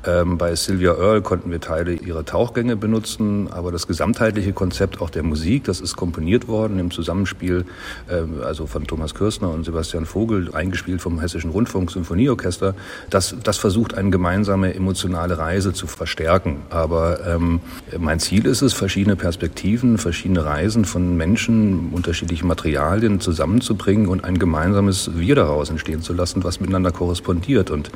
Ähm, 0.07 0.38
bei 0.38 0.55
Sylvia 0.57 0.95
Earle 0.95 1.23
konnten 1.23 1.51
wir 1.51 1.61
Teile 1.61 1.92
ihrer 1.92 2.25
Tauchgänge 2.25 2.77
benutzen, 2.77 3.49
aber 3.53 3.71
das 3.71 3.87
gesamtheitliche 3.87 4.53
Konzept 4.53 5.01
auch 5.01 5.11
der 5.11 5.23
Musik, 5.23 5.64
das 5.64 5.81
ist 5.81 5.97
komponiert 5.97 6.49
worden 6.49 6.79
im 6.81 6.90
Zusammenspiel, 6.90 7.64
äh, 8.09 8.45
also 8.45 8.66
von 8.66 8.87
Thomas 8.87 9.14
Kürstner 9.14 9.51
und 9.51 9.64
Sebastian 9.64 10.05
Vogel, 10.05 10.53
eingespielt 10.53 11.01
vom 11.01 11.21
Hessischen 11.21 11.51
Rundfunk 11.51 11.92
Symphonieorchester. 11.92 12.75
Das, 13.11 13.37
das 13.42 13.59
versucht 13.59 13.95
eine 13.95 14.11
gemeinsame 14.11 14.75
emotionale 14.75 15.38
Reise 15.38 15.73
zu 15.73 15.87
verstärken. 15.87 16.62
Aber 16.71 17.21
äh, 17.25 17.37
ähm, 17.37 17.61
mein 17.99 18.21
Ziel 18.21 18.47
ist 18.47 18.62
es, 18.62 18.73
verschiedene 18.73 19.16
Perspektiven, 19.16 19.99
verschiedene 19.99 20.45
Reisen 20.45 20.85
von 20.85 21.16
Menschen, 21.16 21.90
unterschiedliche 21.92 22.47
Materialien 22.47 23.21
zusammenzubringen 23.21 24.09
und 24.09 24.25
ein 24.25 24.38
gemeinsames 24.38 25.11
Wir 25.14 25.35
daraus 25.35 25.71
entstehen 25.71 26.03
zu 26.03 26.12
lassen, 26.12 26.45
was 26.45 26.61
miteinander 26.61 26.92
korrespondiert. 26.92 27.71
Und 27.71 27.88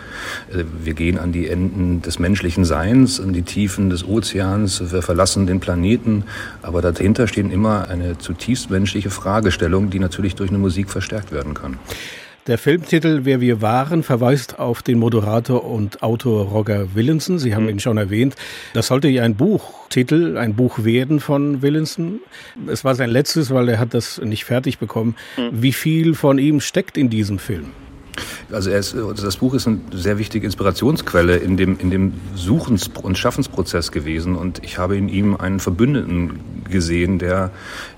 äh, 0.52 0.64
wir 0.82 0.94
gehen 0.94 1.18
an 1.18 1.32
die 1.32 1.48
Enden 1.48 1.99
des 2.06 2.18
menschlichen 2.18 2.64
Seins, 2.64 3.20
an 3.20 3.32
die 3.32 3.42
Tiefen 3.42 3.90
des 3.90 4.06
Ozeans, 4.06 4.92
wir 4.92 5.02
verlassen 5.02 5.46
den 5.46 5.60
Planeten, 5.60 6.24
aber 6.62 6.82
dahinter 6.82 7.26
stehen 7.26 7.50
immer 7.50 7.88
eine 7.88 8.18
zutiefst 8.18 8.70
menschliche 8.70 9.10
Fragestellung, 9.10 9.90
die 9.90 9.98
natürlich 9.98 10.34
durch 10.34 10.50
eine 10.50 10.58
Musik 10.58 10.90
verstärkt 10.90 11.32
werden 11.32 11.54
kann. 11.54 11.78
Der 12.46 12.56
Filmtitel 12.56 13.20
Wer 13.24 13.40
wir 13.40 13.60
waren 13.60 14.02
verweist 14.02 14.58
auf 14.58 14.82
den 14.82 14.98
Moderator 14.98 15.64
und 15.64 16.02
Autor 16.02 16.46
Roger 16.46 16.94
Willensen. 16.94 17.38
Sie 17.38 17.54
haben 17.54 17.64
mhm. 17.64 17.70
ihn 17.70 17.80
schon 17.80 17.98
erwähnt. 17.98 18.34
Das 18.72 18.86
sollte 18.86 19.08
ja 19.08 19.22
ein 19.22 19.36
Buchtitel, 19.36 20.38
ein 20.38 20.54
Buch 20.54 20.82
werden 20.82 21.20
von 21.20 21.60
Willensen. 21.60 22.20
Es 22.66 22.82
war 22.82 22.94
sein 22.94 23.10
letztes, 23.10 23.52
weil 23.52 23.68
er 23.68 23.78
hat 23.78 23.92
das 23.92 24.20
nicht 24.22 24.46
fertig 24.46 24.78
bekommen. 24.78 25.16
Mhm. 25.36 25.62
Wie 25.62 25.72
viel 25.72 26.14
von 26.14 26.38
ihm 26.38 26.60
steckt 26.60 26.96
in 26.96 27.10
diesem 27.10 27.38
Film? 27.38 27.66
Also, 28.52 28.70
ist, 28.70 28.94
also 28.94 29.24
das 29.24 29.36
Buch 29.36 29.54
ist 29.54 29.66
eine 29.66 29.78
sehr 29.92 30.18
wichtige 30.18 30.44
Inspirationsquelle 30.46 31.36
in 31.36 31.56
dem, 31.56 31.78
in 31.78 31.90
dem 31.90 32.12
Suchens- 32.34 32.90
und 33.02 33.16
Schaffensprozess 33.16 33.92
gewesen. 33.92 34.36
Und 34.36 34.62
ich 34.64 34.78
habe 34.78 34.96
in 34.96 35.08
ihm 35.08 35.36
einen 35.36 35.60
Verbündeten 35.60 36.59
gesehen, 36.70 37.18
der 37.18 37.50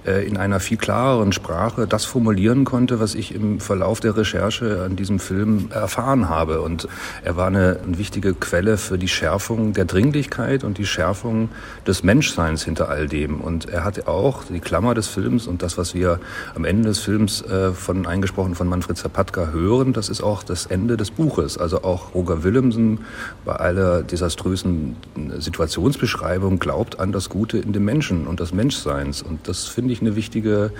äh, 0.06 0.26
in 0.26 0.36
einer 0.36 0.58
viel 0.58 0.76
klareren 0.76 1.32
Sprache 1.32 1.86
das 1.86 2.04
formulieren 2.04 2.64
konnte, 2.64 2.98
was 2.98 3.14
ich 3.14 3.34
im 3.34 3.60
Verlauf 3.60 4.00
der 4.00 4.16
Recherche 4.16 4.82
an 4.84 4.96
diesem 4.96 5.18
Film 5.18 5.68
erfahren 5.72 6.28
habe. 6.28 6.60
Und 6.60 6.88
er 7.22 7.36
war 7.36 7.46
eine, 7.46 7.78
wichtige 7.86 8.34
Quelle 8.34 8.78
für 8.78 8.98
die 8.98 9.08
Schärfung 9.08 9.74
der 9.74 9.84
Dringlichkeit 9.84 10.64
und 10.64 10.78
die 10.78 10.86
Schärfung 10.86 11.50
des 11.86 12.02
Menschseins 12.02 12.64
hinter 12.64 12.88
all 12.88 13.06
dem. 13.06 13.40
Und 13.40 13.68
er 13.68 13.84
hatte 13.84 14.08
auch 14.08 14.44
die 14.44 14.60
Klammer 14.60 14.94
des 14.94 15.08
Films 15.08 15.46
und 15.46 15.62
das, 15.62 15.78
was 15.78 15.94
wir 15.94 16.18
am 16.54 16.64
Ende 16.64 16.88
des 16.88 16.98
Films 16.98 17.42
äh, 17.42 17.72
von 17.72 18.06
eingesprochen 18.06 18.54
von 18.54 18.68
Manfred 18.68 18.96
Zapatka 18.96 19.50
hören, 19.50 19.92
das 19.92 20.08
ist 20.08 20.22
auch 20.22 20.42
das 20.42 20.66
Ende 20.66 20.96
des 20.96 21.10
Buches. 21.10 21.58
Also 21.58 21.84
auch 21.84 22.14
Roger 22.14 22.42
Willemsen 22.42 23.00
bei 23.44 23.52
aller 23.52 24.02
desaströsen 24.02 24.96
Situationsbeschreibung 25.38 26.58
glaubt 26.58 26.98
an 26.98 27.12
das 27.12 27.28
Gute 27.28 27.58
in 27.58 27.72
dem 27.72 27.84
Menschen. 27.84 28.26
Und 28.26 28.40
das 28.40 28.52
Menschseins. 28.62 29.22
Und 29.22 29.48
das 29.48 29.66
finde 29.66 29.92
ich 29.92 30.00
eine 30.00 30.14
wichtige, 30.14 30.70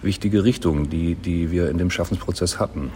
wichtige 0.00 0.44
Richtung, 0.44 0.88
die, 0.88 1.16
die 1.16 1.50
wir 1.50 1.70
in 1.70 1.78
dem 1.78 1.90
Schaffensprozess 1.90 2.60
hatten. 2.60 2.92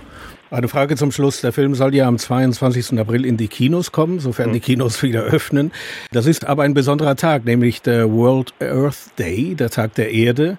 Eine 0.53 0.69
Frage 0.69 0.95
zum 0.95 1.11
Schluss. 1.11 1.41
Der 1.41 1.53
Film 1.53 1.75
soll 1.75 1.93
ja 1.97 2.07
am 2.07 2.17
22. 2.17 3.01
April 3.01 3.27
in 3.27 3.37
die 3.37 3.49
Kinos 3.49 3.91
kommen, 3.91 4.21
sofern 4.21 4.53
die 4.53 4.61
Kinos 4.61 5.03
wieder 5.07 5.25
öffnen. 5.25 5.73
Das 6.13 6.27
ist 6.27 6.45
aber 6.45 6.63
ein 6.63 6.75
besonderer 6.75 7.17
Tag, 7.17 7.45
nämlich 7.45 7.83
der 7.83 8.09
World 8.13 8.55
Earth 8.61 9.19
Day, 9.19 9.57
der 9.57 9.71
Tag 9.71 9.95
der 9.95 10.13
Erde. 10.13 10.59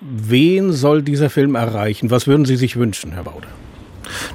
Wen 0.00 0.72
soll 0.72 1.02
dieser 1.02 1.28
Film 1.28 1.54
erreichen? 1.54 2.10
Was 2.10 2.26
würden 2.26 2.46
Sie 2.46 2.56
sich 2.56 2.76
wünschen, 2.76 3.12
Herr 3.12 3.24
Bauder? 3.24 3.48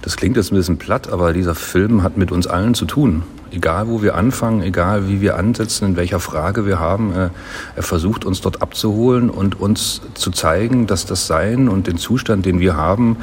Das 0.04 0.16
klingt 0.16 0.38
jetzt 0.38 0.52
ein 0.52 0.56
bisschen 0.56 0.78
platt, 0.78 1.12
aber 1.12 1.34
dieser 1.34 1.56
Film 1.56 2.04
hat 2.04 2.18
mit 2.18 2.32
uns 2.32 2.46
allen 2.46 2.76
zu 2.76 2.86
tun. 2.86 3.24
Egal, 3.54 3.90
wo 3.90 4.02
wir 4.02 4.16
anfangen, 4.16 4.64
egal, 4.64 5.10
wie 5.10 5.20
wir 5.20 5.36
ansetzen, 5.36 5.86
in 5.86 5.96
welcher 5.98 6.22
Frage 6.22 6.66
wir 6.66 6.80
haben, 6.80 7.12
er, 7.14 7.32
er 7.76 7.84
versucht 7.84 8.24
uns 8.24 8.40
dort 8.40 8.62
abzuholen 8.62 9.30
und 9.30 9.60
uns 9.60 10.02
zu 10.14 10.32
zeigen, 10.32 10.88
dass 10.88 11.06
das 11.06 11.28
Sein 11.28 11.68
und 11.68 11.86
den 11.86 11.98
Zustand, 11.98 12.46
den 12.46 12.62
wir 12.62 12.78
haben, 12.78 13.18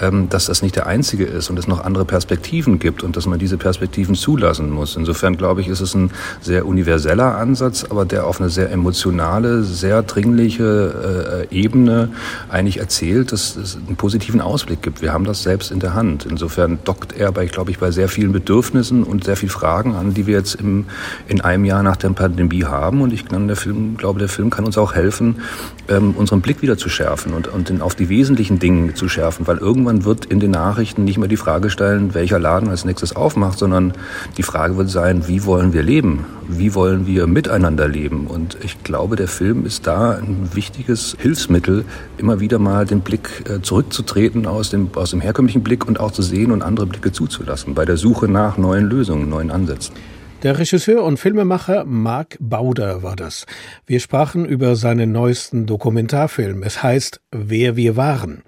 ähm, 0.00 0.28
dass 0.30 0.46
das 0.46 0.62
nicht 0.62 0.76
der 0.76 0.86
einzige 0.86 1.24
ist 1.24 1.50
und 1.50 1.58
es 1.58 1.66
noch 1.66 1.84
andere 1.84 2.06
Perspektiven 2.06 2.78
gibt 2.78 3.02
und 3.02 3.14
dass 3.16 3.26
man 3.26 3.38
diese 3.38 3.58
Perspektiven 3.58 4.14
zulassen 4.14 4.70
muss. 4.70 4.96
Insofern 4.96 5.36
glaube 5.36 5.60
ich, 5.60 5.68
ist 5.68 5.80
es 5.80 5.94
ein 5.94 6.10
sehr 6.40 6.66
universeller 6.66 7.36
Ansatz, 7.36 7.84
aber 7.84 8.06
der 8.06 8.26
auf 8.26 8.40
eine 8.40 8.48
sehr 8.48 8.70
emotionale, 8.70 9.64
sehr 9.64 10.02
dringliche 10.02 11.46
äh, 11.50 11.54
Ebene 11.54 12.08
eigentlich 12.48 12.78
erzählt, 12.78 13.32
dass 13.32 13.54
es 13.56 13.76
einen 13.76 13.96
positiven 13.96 14.40
Ausblick 14.40 14.80
gibt. 14.80 15.02
Wir 15.02 15.12
haben 15.12 15.24
das 15.24 15.42
selbst 15.42 15.70
in 15.70 15.80
der 15.80 15.92
Hand. 15.92 16.24
Insofern 16.24 16.78
dockt 16.84 17.12
er 17.12 17.32
bei, 17.32 17.44
glaube 17.46 17.70
ich, 17.70 17.78
bei 17.78 17.90
sehr 17.90 18.08
vielen 18.08 18.32
Bedürfnissen 18.32 19.04
und 19.04 19.24
sehr 19.24 19.36
viel 19.36 19.50
Fragen 19.50 19.73
Fragen 19.74 19.96
an, 19.96 20.14
die 20.14 20.28
wir 20.28 20.36
jetzt 20.36 20.54
im, 20.54 20.84
in 21.26 21.40
einem 21.40 21.64
Jahr 21.64 21.82
nach 21.82 21.96
der 21.96 22.10
Pandemie 22.10 22.62
haben. 22.62 23.00
Und 23.00 23.12
ich 23.12 23.26
kann, 23.26 23.48
der 23.48 23.56
Film, 23.56 23.96
glaube, 23.96 24.20
der 24.20 24.28
Film 24.28 24.48
kann 24.48 24.64
uns 24.64 24.78
auch 24.78 24.94
helfen, 24.94 25.40
ähm, 25.88 26.14
unseren 26.16 26.42
Blick 26.42 26.62
wieder 26.62 26.78
zu 26.78 26.88
schärfen 26.88 27.34
und, 27.34 27.48
und 27.48 27.70
den, 27.70 27.82
auf 27.82 27.96
die 27.96 28.08
wesentlichen 28.08 28.60
Dinge 28.60 28.94
zu 28.94 29.08
schärfen. 29.08 29.48
Weil 29.48 29.58
irgendwann 29.58 30.04
wird 30.04 30.26
in 30.26 30.38
den 30.38 30.52
Nachrichten 30.52 31.02
nicht 31.02 31.18
mehr 31.18 31.26
die 31.26 31.36
Frage 31.36 31.70
stellen, 31.70 32.14
welcher 32.14 32.38
Laden 32.38 32.68
als 32.68 32.84
nächstes 32.84 33.16
aufmacht, 33.16 33.58
sondern 33.58 33.94
die 34.36 34.44
Frage 34.44 34.76
wird 34.76 34.90
sein, 34.90 35.26
wie 35.26 35.44
wollen 35.44 35.72
wir 35.72 35.82
leben? 35.82 36.24
Wie 36.46 36.76
wollen 36.76 37.08
wir 37.08 37.26
miteinander 37.26 37.88
leben? 37.88 38.28
Und 38.28 38.56
ich 38.62 38.84
glaube, 38.84 39.16
der 39.16 39.28
Film 39.28 39.66
ist 39.66 39.88
da 39.88 40.12
ein 40.12 40.50
wichtiges 40.52 41.16
Hilfsmittel, 41.18 41.84
immer 42.16 42.38
wieder 42.38 42.60
mal 42.60 42.86
den 42.86 43.00
Blick 43.00 43.42
äh, 43.48 43.60
zurückzutreten 43.60 44.46
aus 44.46 44.70
dem, 44.70 44.90
aus 44.94 45.10
dem 45.10 45.20
herkömmlichen 45.20 45.64
Blick 45.64 45.88
und 45.88 45.98
auch 45.98 46.12
zu 46.12 46.22
sehen 46.22 46.52
und 46.52 46.62
andere 46.62 46.86
Blicke 46.86 47.10
zuzulassen 47.10 47.74
bei 47.74 47.84
der 47.84 47.96
Suche 47.96 48.28
nach 48.28 48.56
neuen 48.56 48.88
Lösungen, 48.88 49.28
neuen 49.28 49.50
Ansätzen 49.50 49.63
ansetzen. 49.64 49.94
Der 50.42 50.58
Regisseur 50.58 51.02
und 51.02 51.18
Filmemacher 51.18 51.84
Mark 51.86 52.36
Bauder 52.38 53.02
war 53.02 53.16
das. 53.16 53.46
Wir 53.86 53.98
sprachen 53.98 54.44
über 54.44 54.76
seinen 54.76 55.10
neuesten 55.10 55.64
Dokumentarfilm. 55.64 56.62
Es 56.62 56.82
heißt 56.82 57.22
Wer 57.30 57.76
wir 57.76 57.96
waren. 57.96 58.42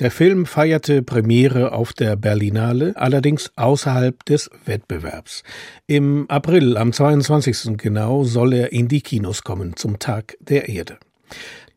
Der 0.00 0.10
Film 0.10 0.46
feierte 0.46 1.02
Premiere 1.02 1.72
auf 1.72 1.92
der 1.92 2.16
Berlinale, 2.16 2.92
allerdings 2.96 3.52
außerhalb 3.56 4.24
des 4.24 4.50
Wettbewerbs. 4.64 5.42
Im 5.86 6.26
April, 6.28 6.76
am 6.76 6.92
22. 6.92 7.76
genau, 7.76 8.24
soll 8.24 8.52
er 8.52 8.72
in 8.72 8.88
die 8.88 9.00
Kinos 9.00 9.42
kommen 9.42 9.76
zum 9.76 9.98
Tag 9.98 10.36
der 10.40 10.68
Erde. 10.68 10.98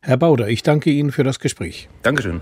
Herr 0.01 0.17
Bauder, 0.17 0.49
ich 0.49 0.63
danke 0.63 0.89
Ihnen 0.89 1.11
für 1.11 1.23
das 1.23 1.39
Gespräch. 1.39 1.87
Dankeschön. 2.01 2.41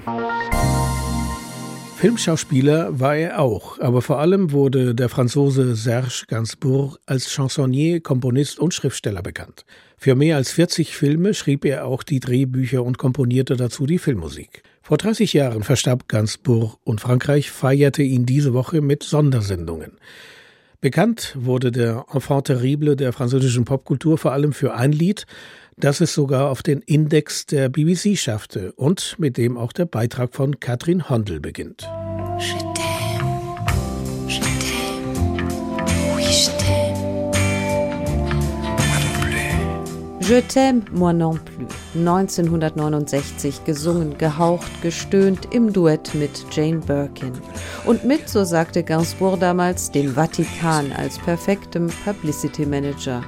Filmschauspieler 2.00 2.98
war 2.98 3.18
er 3.18 3.42
auch, 3.42 3.78
aber 3.78 4.02
vor 4.02 4.20
allem 4.20 4.54
wurde 4.54 4.96
der 4.96 5.10
Franzose 5.10 5.76
Serge 5.76 6.24
Gainsbourg 6.30 6.98
als 7.06 7.30
Chansonnier, 7.30 8.00
Komponist 8.00 8.58
und 8.58 8.74
Schriftsteller 8.74 9.22
bekannt. 9.22 9.66
Für 9.98 10.16
mehr 10.16 10.38
als 10.38 10.54
40 10.54 10.96
Filme 10.96 11.34
schrieb 11.34 11.66
er 11.66 11.86
auch 11.86 12.04
die 12.04 12.22
Drehbücher 12.22 12.86
und 12.86 12.98
komponierte 12.98 13.58
dazu 13.58 13.86
die 13.86 13.98
Filmmusik. 13.98 14.64
Vor 14.82 14.96
30 14.96 15.34
Jahren 15.34 15.64
verstarb 15.64 16.08
Gainsbourg 16.08 16.78
und 16.86 17.02
Frankreich 17.02 17.52
feierte 17.52 18.02
ihn 18.02 18.26
diese 18.26 18.54
Woche 18.54 18.80
mit 18.80 19.04
Sondersendungen. 19.04 19.92
Bekannt 20.80 21.36
wurde 21.38 21.74
der 21.74 22.06
Enfant 22.14 22.48
terrible 22.48 22.96
der 22.96 23.12
französischen 23.12 23.66
Popkultur 23.66 24.18
vor 24.18 24.32
allem 24.32 24.54
für 24.54 24.74
ein 24.74 24.94
Lied, 24.94 25.26
das 25.80 26.02
es 26.02 26.14
sogar 26.14 26.50
auf 26.50 26.62
den 26.62 26.82
Index 26.82 27.46
der 27.46 27.70
BBC 27.70 28.18
schaffte 28.18 28.74
und 28.74 29.16
mit 29.18 29.38
dem 29.38 29.58
auch 29.58 29.72
der 29.72 29.86
Beitrag 29.86 30.34
von 30.34 30.60
Katrin 30.60 31.10
Hondel 31.10 31.40
beginnt. 31.40 31.88
Je 40.22 40.42
t'aime, 40.42 40.84
moi 40.92 41.12
non 41.12 41.40
plus. 41.40 41.68
1969 41.96 43.64
gesungen, 43.66 44.16
gehaucht, 44.20 44.70
gestöhnt 44.84 45.48
im 45.52 45.74
Duett 45.74 46.14
mit 46.14 46.46
Jane 46.52 46.78
Birkin. 46.78 47.34
Und 47.86 48.04
mit, 48.06 48.30
so 48.30 48.44
sagte 48.44 48.84
Gainsbourg 48.84 49.40
damals, 49.40 49.90
dem 49.90 50.14
Vatikan 50.14 50.92
als 50.92 51.18
perfektem 51.18 51.88
Publicity 52.06 52.68
Manager. 52.68 53.24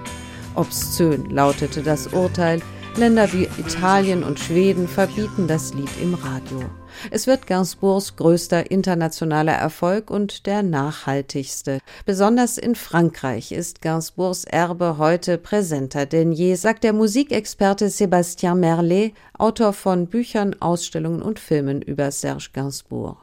Obszön 0.56 1.30
lautete 1.30 1.82
das 1.82 2.08
Urteil. 2.08 2.62
Länder 2.98 3.32
wie 3.34 3.48
Italien 3.58 4.24
und 4.24 4.40
Schweden 4.40 4.88
verbieten 4.88 5.48
das 5.48 5.74
Lied 5.74 5.90
im 6.02 6.14
Radio. 6.14 6.70
Es 7.10 7.26
wird 7.26 7.48
Gainsbourgs 7.48 8.16
größter 8.16 8.70
internationaler 8.70 9.54
Erfolg 9.54 10.12
und 10.12 10.46
der 10.46 10.62
nachhaltigste. 10.62 11.80
Besonders 12.06 12.58
in 12.58 12.76
Frankreich 12.76 13.52
ist 13.52 13.82
Gainsbourgs 13.82 14.44
Erbe 14.44 14.98
heute 14.98 15.38
präsenter 15.38 16.06
denn 16.06 16.32
je, 16.32 16.56
sagt 16.56 16.84
der 16.84 16.94
Musikexperte 16.94 17.90
Sébastien 17.90 18.56
Merlet, 18.56 19.14
Autor 19.38 19.74
von 19.74 20.06
Büchern, 20.06 20.56
Ausstellungen 20.60 21.24
und 21.24 21.40
Filmen 21.40 21.82
über 21.82 22.12
Serge 22.12 22.50
Gainsbourg. 22.54 23.18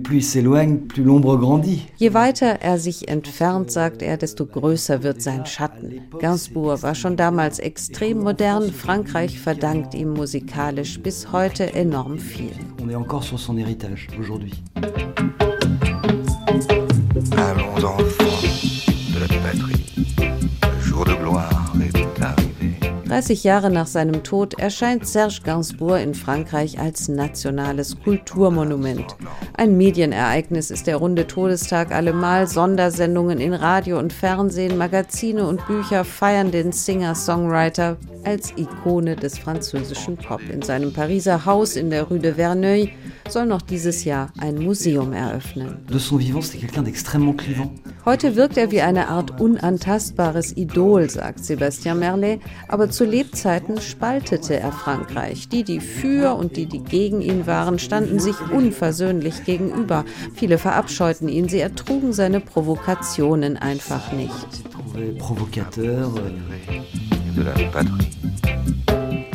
Je 1.97 2.15
weiter 2.15 2.59
er 2.61 2.79
sich 2.79 3.09
entfernt, 3.09 3.71
sagt 3.71 4.03
er, 4.03 4.17
desto 4.17 4.47
größer 4.47 5.05
wird 5.05 5.23
sein 5.23 5.47
Schatten. 5.47 6.09
Gainsbourg 6.19 6.83
war 6.83 6.95
schon 6.97 7.17
damals 7.17 7.61
extrem 7.61 8.19
modern. 8.19 8.73
Frankreich 8.73 9.39
verdankt 9.39 9.95
ihm 9.95 10.11
musikalisch 10.11 11.01
bis 11.01 11.31
heute 11.31 11.73
enorm 11.75 12.19
viel. 12.19 12.53
On 12.89 12.91
est 12.91 12.95
encore 12.95 13.23
sur 13.23 13.39
son 13.39 13.59
héritage 13.59 14.09
aujourd'hui. 14.19 14.65
30 23.19 23.43
Jahre 23.43 23.69
nach 23.69 23.89
seinem 23.89 24.23
Tod 24.23 24.61
erscheint 24.61 25.05
Serge 25.05 25.41
Gainsbourg 25.43 26.01
in 26.01 26.15
Frankreich 26.15 26.79
als 26.79 27.09
nationales 27.09 27.99
Kulturmonument. 27.99 29.17
Ein 29.55 29.77
Medienereignis 29.77 30.71
ist 30.71 30.87
der 30.87 30.99
runde 30.99 31.27
Todestag 31.27 31.91
allemal. 31.91 32.47
Sondersendungen 32.47 33.41
in 33.41 33.55
Radio 33.55 33.99
und 33.99 34.13
Fernsehen, 34.13 34.79
Magazine 34.79 35.49
und 35.49 35.67
Bücher 35.67 36.05
feiern 36.05 36.53
den 36.53 36.71
Singer-Songwriter 36.71 37.97
als 38.23 38.53
Ikone 38.57 39.17
des 39.17 39.37
französischen 39.37 40.17
Pop. 40.17 40.41
In 40.49 40.63
seinem 40.63 40.93
Pariser 40.93 41.45
Haus 41.45 41.75
in 41.75 41.91
der 41.91 42.05
Rue 42.05 42.21
de 42.21 42.35
Verneuil 42.35 42.89
soll 43.33 43.47
noch 43.47 43.63
dieses 43.63 44.05
Jahr 44.05 44.33
ein 44.39 44.57
Museum 44.57 45.13
eröffnen. 45.13 45.79
Heute 48.05 48.37
wirkt 48.37 48.57
er 48.57 48.71
wie 48.71 48.81
eine 48.81 49.09
Art 49.09 49.41
unantastbares 49.41 50.57
Idol, 50.57 51.11
sagt 51.11 51.41
Sébastien 51.41 51.97
Merlet, 51.97 52.41
aber 52.69 52.91
zu 52.91 53.05
Lebzeiten 53.05 53.81
spaltete 53.81 54.59
er 54.59 54.73
Frankreich. 54.73 55.49
Die, 55.49 55.63
die 55.63 55.81
für 55.81 56.35
und 56.37 56.57
die, 56.57 56.67
die 56.67 56.83
gegen 56.83 57.21
ihn 57.21 57.47
waren, 57.47 57.79
standen 57.79 58.19
sich 58.19 58.37
unversöhnlich 58.51 59.45
gegenüber. 59.45 60.05
Viele 60.35 60.59
verabscheuten 60.59 61.29
ihn, 61.29 61.49
sie 61.49 61.61
ertrugen 61.61 62.13
seine 62.13 62.41
Provokationen 62.41 63.57
einfach 63.57 64.13
nicht. 64.13 64.65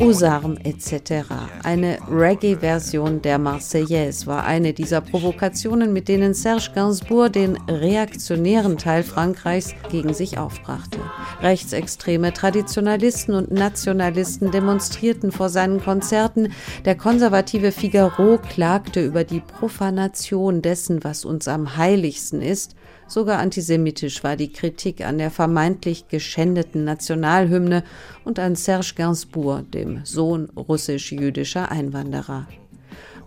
Armes 0.00 0.58
etc. 0.64 1.24
Eine 1.62 1.98
Reggae-Version 2.10 3.22
der 3.22 3.38
Marseillaise 3.38 4.26
war 4.26 4.44
eine 4.44 4.72
dieser 4.72 5.00
Provokationen, 5.00 5.92
mit 5.92 6.08
denen 6.08 6.34
Serge 6.34 6.70
Gainsbourg 6.74 7.32
den 7.32 7.56
reaktionären 7.68 8.76
Teil 8.76 9.02
Frankreichs 9.02 9.74
gegen 9.90 10.12
sich 10.12 10.36
aufbrachte. 10.36 10.98
Rechtsextreme 11.40 12.32
Traditionalisten 12.32 13.34
und 13.34 13.52
Nationalisten 13.52 14.50
demonstrierten 14.50 15.32
vor 15.32 15.48
seinen 15.48 15.82
Konzerten. 15.82 16.52
Der 16.84 16.96
konservative 16.96 17.70
Figaro 17.70 18.38
klagte 18.38 19.04
über 19.04 19.24
die 19.24 19.40
Profanation 19.40 20.60
dessen, 20.60 21.04
was 21.04 21.24
uns 21.24 21.46
am 21.46 21.76
heiligsten 21.76 22.42
ist 22.42 22.74
Sogar 23.06 23.38
antisemitisch 23.38 24.24
war 24.24 24.36
die 24.36 24.52
Kritik 24.52 25.04
an 25.04 25.18
der 25.18 25.30
vermeintlich 25.30 26.08
geschändeten 26.08 26.84
Nationalhymne 26.84 27.84
und 28.24 28.38
an 28.38 28.56
Serge 28.56 28.94
Gainsbourg, 28.96 29.70
dem 29.72 30.04
Sohn 30.04 30.48
russisch-jüdischer 30.56 31.70
Einwanderer. 31.70 32.46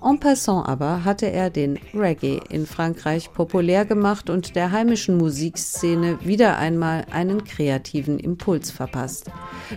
En 0.03 0.19
passant 0.19 0.67
aber 0.67 1.05
hatte 1.05 1.25
er 1.25 1.49
den 1.49 1.79
Reggae 1.93 2.39
in 2.49 2.67
Frankreich 2.67 3.33
populär 3.33 3.83
gemacht 3.83 4.29
und 4.29 4.55
der 4.55 4.71
heimischen 4.71 5.17
Musikszene 5.17 6.19
wieder 6.23 6.57
einmal 6.57 7.05
einen 7.11 7.43
kreativen 7.43 8.19
Impuls 8.19 8.69
verpasst. 8.69 9.31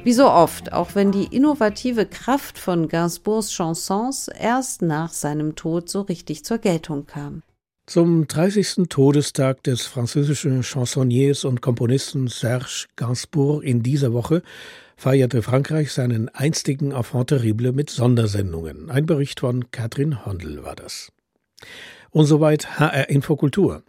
Wie 0.04 0.12
so 0.12 0.30
oft, 0.30 0.72
auch 0.72 0.94
wenn 0.94 1.10
die 1.10 1.34
innovative 1.34 2.04
Kraft 2.04 2.58
von 2.58 2.88
Gainsbourgs 2.88 3.50
Chansons 3.50 4.28
erst 4.28 4.82
nach 4.82 5.12
seinem 5.12 5.56
Tod 5.56 5.88
so 5.88 6.02
richtig 6.02 6.44
zur 6.44 6.58
Geltung 6.58 7.06
kam. 7.06 7.42
Zum 7.90 8.28
30. 8.28 8.88
Todestag 8.88 9.64
des 9.64 9.82
französischen 9.88 10.62
Chansonniers 10.62 11.44
und 11.44 11.60
Komponisten 11.60 12.28
Serge 12.28 12.86
Gainsbourg 12.94 13.64
in 13.64 13.82
dieser 13.82 14.12
Woche 14.12 14.44
feierte 14.96 15.42
Frankreich 15.42 15.90
seinen 15.90 16.28
einstigen 16.28 16.92
Enfant 16.92 17.30
terrible 17.30 17.72
mit 17.72 17.90
Sondersendungen. 17.90 18.92
Ein 18.92 19.06
Bericht 19.06 19.40
von 19.40 19.72
Katrin 19.72 20.24
Hondel 20.24 20.62
war 20.62 20.76
das. 20.76 21.10
Und 22.10 22.26
soweit 22.26 22.78
HR 22.78 23.08
Infokultur. 23.08 23.82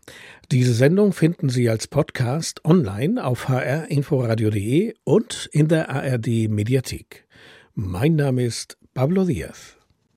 Diese 0.51 0.73
Sendung 0.73 1.13
finden 1.13 1.49
Sie 1.49 1.69
als 1.69 1.87
Podcast 1.87 2.65
online 2.65 3.23
auf 3.23 3.49
hrinforadio.de 3.49 4.95
und 5.03 5.47
in 5.51 5.67
der 5.67 5.91
ARD 5.91 6.49
Mediathek. 6.49 7.27
Mein 7.75 8.15
Name 8.15 8.45
ist 8.45 8.79
Pablo 8.95 9.25
Diaz. 9.25 9.77